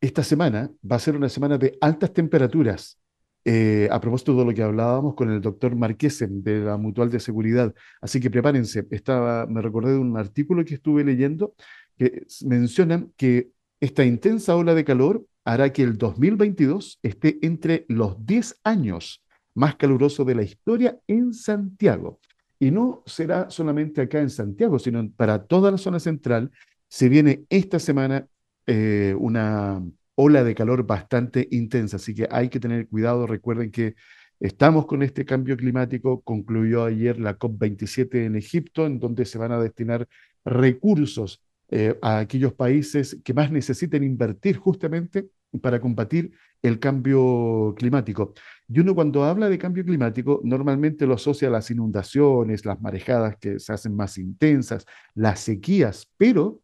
[0.00, 3.01] esta semana va a ser una semana de altas temperaturas
[3.44, 7.18] eh, a propósito de lo que hablábamos con el doctor Marquesen de la Mutual de
[7.18, 7.74] Seguridad.
[8.00, 8.86] Así que prepárense.
[8.90, 11.54] Estaba, me recordé de un artículo que estuve leyendo
[11.98, 18.24] que mencionan que esta intensa ola de calor hará que el 2022 esté entre los
[18.24, 19.22] 10 años
[19.54, 22.20] más calurosos de la historia en Santiago.
[22.58, 26.52] Y no será solamente acá en Santiago, sino para toda la zona central.
[26.88, 28.26] Se viene esta semana
[28.66, 29.82] eh, una
[30.14, 33.26] ola de calor bastante intensa, así que hay que tener cuidado.
[33.26, 33.94] Recuerden que
[34.40, 36.22] estamos con este cambio climático.
[36.22, 40.08] Concluyó ayer la COP27 en Egipto, en donde se van a destinar
[40.44, 45.28] recursos eh, a aquellos países que más necesiten invertir justamente
[45.60, 46.32] para combatir
[46.62, 48.34] el cambio climático.
[48.68, 53.36] Y uno cuando habla de cambio climático normalmente lo asocia a las inundaciones, las marejadas
[53.38, 56.60] que se hacen más intensas, las sequías, pero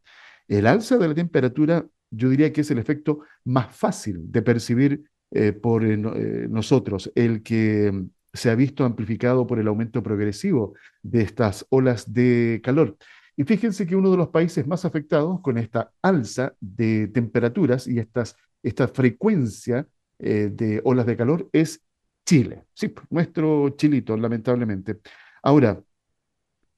[0.47, 5.05] el alza de la temperatura yo diría que es el efecto más fácil de percibir
[5.31, 10.03] eh, por eh, eh, nosotros, el que mm, se ha visto amplificado por el aumento
[10.03, 12.97] progresivo de estas olas de calor.
[13.37, 17.99] Y fíjense que uno de los países más afectados con esta alza de temperaturas y
[17.99, 19.87] estas, esta frecuencia
[20.19, 21.81] de olas de calor es
[22.27, 22.65] Chile.
[22.75, 24.99] Sí, nuestro chilito, lamentablemente.
[25.43, 25.81] Ahora,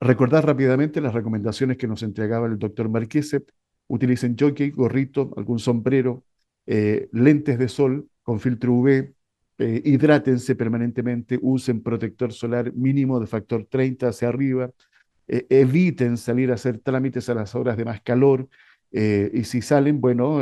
[0.01, 3.45] recordar rápidamente las recomendaciones que nos entregaba el doctor Marquese
[3.91, 6.25] utilicen jockey, gorrito, algún sombrero,
[6.67, 9.13] eh, lentes de sol con filtro UV,
[9.59, 14.71] eh, hidrátense permanentemente, usen protector solar mínimo de factor 30 hacia arriba,
[15.27, 18.49] eh, eviten salir a hacer trámites a las horas de más calor,
[18.93, 20.41] y si salen, bueno,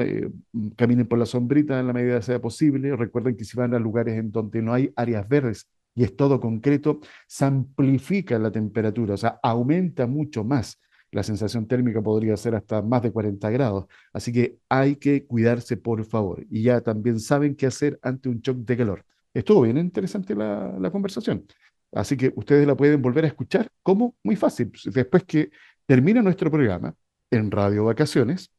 [0.75, 2.97] caminen por la sombrita en la medida sea posible.
[2.97, 6.41] Recuerden que si van a lugares en donde no hay áreas verdes y es todo
[6.41, 10.81] concreto, se amplifica la temperatura, o sea, aumenta mucho más
[11.11, 13.87] la sensación térmica podría ser hasta más de 40 grados.
[14.13, 16.45] Así que hay que cuidarse, por favor.
[16.51, 19.05] Y ya también saben qué hacer ante un shock de calor.
[19.33, 21.47] Estuvo bien interesante la, conversación.
[21.93, 24.71] Así que ustedes la pueden volver a escuchar como muy fácil.
[24.85, 25.51] Después que
[25.87, 26.95] termina nuestro programa
[27.31, 28.51] en Radio Vacaciones,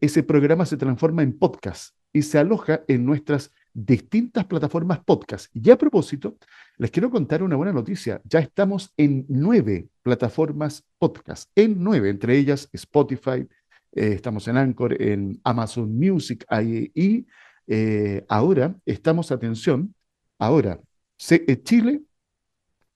[0.00, 5.54] ese programa se transforma en podcast y se aloja en nuestras distintas plataformas podcast.
[5.54, 6.36] Y a propósito,
[6.76, 8.20] les quiero contar una buena noticia.
[8.24, 13.46] Ya estamos en nueve plataformas podcast, en nueve, entre ellas Spotify,
[13.92, 16.46] eh, estamos en Anchor, en Amazon Music
[16.94, 17.26] y
[17.66, 19.94] eh, ahora estamos, atención,
[20.38, 20.80] ahora,
[21.16, 22.02] CE Chile,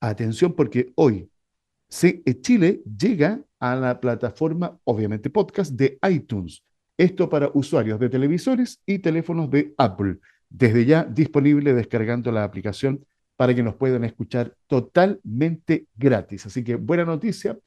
[0.00, 1.28] atención porque hoy
[1.88, 6.62] CE Chile llega a la plataforma, obviamente podcast, de iTunes.
[6.96, 10.18] Esto para usuarios de televisores y teléfonos de Apple.
[10.48, 13.04] Desde ya disponible descargando la aplicación
[13.36, 16.46] para que nos puedan escuchar totalmente gratis.
[16.46, 17.58] Así que buena noticia.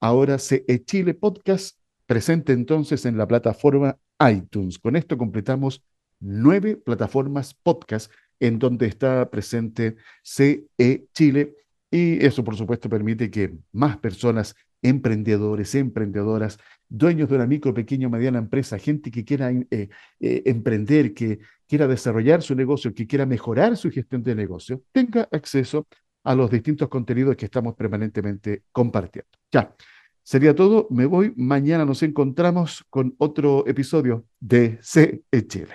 [0.00, 3.96] Ahora CE Chile Podcast presente entonces en la plataforma
[4.30, 4.78] iTunes.
[4.78, 5.82] Con esto completamos
[6.20, 8.10] nueve plataformas podcast
[8.40, 11.54] en donde está presente CE Chile
[11.90, 16.58] y eso por supuesto permite que más personas, emprendedores, emprendedoras,
[16.88, 19.88] dueños de una micro, pequeña o mediana empresa, gente que quiera eh,
[20.20, 25.28] eh, emprender, que quiera desarrollar su negocio, que quiera mejorar su gestión de negocio, tenga
[25.30, 25.86] acceso
[26.24, 29.30] a los distintos contenidos que estamos permanentemente compartiendo.
[29.50, 29.74] Ya,
[30.22, 30.86] sería todo.
[30.90, 31.32] Me voy.
[31.36, 35.74] Mañana nos encontramos con otro episodio de CE Chile.